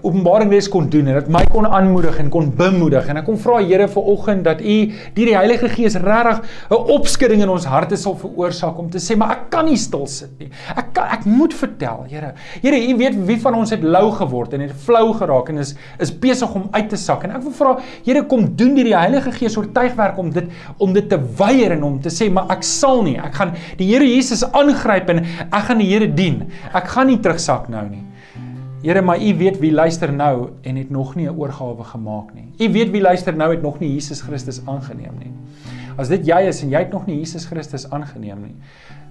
[0.02, 3.36] openbaring les kon doen en dat my kon aanmoedig en kon bemoedig en ek kom
[3.38, 4.76] vra Here vir oggend dat U
[5.18, 6.40] deur die Heilige Gees regtig
[6.72, 10.08] 'n opskudding in ons harte sal veroorsaak om te sê maar ek kan nie stil
[10.08, 10.50] sit nie.
[10.72, 12.34] Ek kan ek moet vertel Here.
[12.62, 15.76] Here U weet wie van ons het lou geword en het flou geraak en is
[16.00, 18.96] is besig om uit te sak en ek wil vra Here kom doen deur die
[18.96, 20.48] Heilige Gees oortuigwerk om dit
[20.80, 23.18] om dit te weier en om te sê maar ek sal nie.
[23.18, 26.50] Ek gaan die Here Jesus aangryp en ek gaan die Here dien.
[26.74, 28.13] Ek gaan nie terugsak nou nie.
[28.84, 32.68] Here, maar U weet wie luister nou en het nog nie 'n oorgawe gemaak nie.
[32.68, 35.32] U weet wie luister nou het nog nie Jesus Christus aangeneem nie.
[35.98, 38.56] As dit jy is en jy het nog nie Jesus Christus aangeneem nie,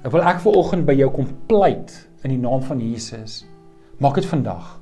[0.04, 3.46] ek wil ek ver oggend by jou kom pleit in die naam van Jesus.
[3.98, 4.80] Maak dit vandag.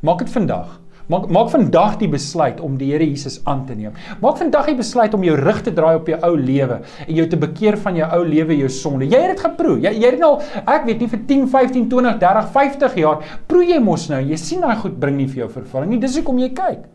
[0.00, 0.81] Maak dit vandag.
[1.10, 3.96] Maak maak vandag die besluit om die Here Jesus aan te neem.
[4.22, 7.26] Maak vandag die besluit om jou rug te draai op jou ou lewe en jou
[7.26, 9.08] te bekeer van jou ou lewe, jou sonde.
[9.10, 9.80] Jy het dit geproe.
[9.82, 13.66] Jy jy het nou ek weet nie vir 10, 15, 20, 30, 50 jaar proe
[13.66, 14.22] jy mos nou.
[14.22, 16.02] Jy sien daai goed bring nie vir jou vervulling nie.
[16.02, 16.86] Dis hoekom jy kyk.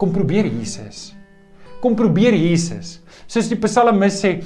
[0.00, 1.10] Kom probeer Jesus.
[1.82, 2.98] Kom probeer Jesus.
[3.28, 4.38] Soos die psalmis sê,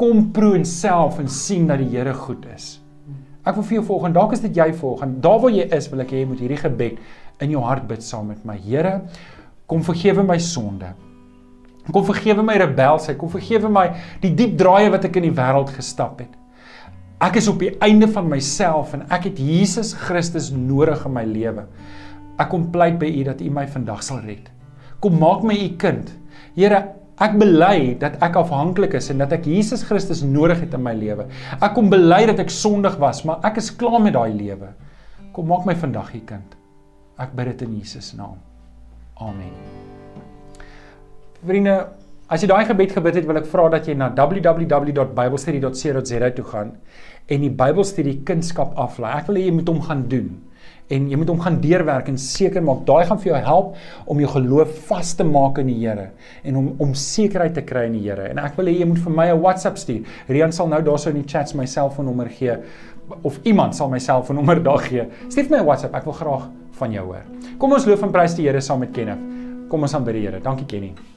[0.00, 2.80] kom proe en self en sien dat die Here goed is.
[3.44, 5.66] Ek wil vir jou volg en dalk is dit jy volg en daar waar jy
[5.76, 7.00] is wil ek hê jy moet hierdie gebed
[7.42, 8.56] in jou hart bid saam met my.
[8.60, 9.00] Here,
[9.70, 10.92] kom vergewe my sonde.
[11.92, 13.90] Kom vergewe my rebelsheid, kom vergewe my
[14.22, 16.32] die diep draaie wat ek in die wêreld gestap het.
[17.24, 21.24] Ek is op die einde van myself en ek het Jesus Christus nodig in my
[21.28, 21.66] lewe.
[22.40, 24.48] Ek kom pleit by U dat U my vandag sal red.
[25.04, 26.10] Kom maak my U kind.
[26.56, 26.80] Here,
[27.22, 30.96] ek bely dat ek afhanklik is en dat ek Jesus Christus nodig het in my
[30.98, 31.28] lewe.
[31.60, 34.72] Ek kom bely dat ek sondig was, maar ek is klaar met daai lewe.
[35.36, 36.58] Kom maak my vandag U kind.
[37.18, 38.38] Ek bid dit in Jesus naam.
[39.22, 39.52] Amen.
[41.44, 41.86] Vriende,
[42.26, 46.70] as jy daai gebed gebid het, wil ek vra dat jy na www.biblestudy.co.za toe gaan
[47.32, 49.20] en die Bybelstudie kunskap aflaai.
[49.20, 50.28] Ek wil hê jy moet hom gaan doen
[50.92, 53.68] en jy moet hom gaan deurwerk en seker maak daai gaan vir jou help
[54.12, 56.06] om jou geloof vas te maak in die Here
[56.44, 58.24] en om om sekerheid te kry in die Here.
[58.32, 60.02] En ek wil hê jy moet vir my 'n WhatsApp stuur.
[60.28, 62.56] Rian sal nou daarso in die chats my selfoonnommer gee
[63.22, 65.08] of iemand sal my selfoonnommer daar gee.
[65.28, 65.94] Stuur my 'n WhatsApp.
[65.94, 67.24] Ek wil graag van jou hoor.
[67.58, 69.20] Kom ons loof en prys die Here saam met Kenneth.
[69.70, 70.40] Kom ons aanbid die Here.
[70.42, 71.13] Dankie Kenny.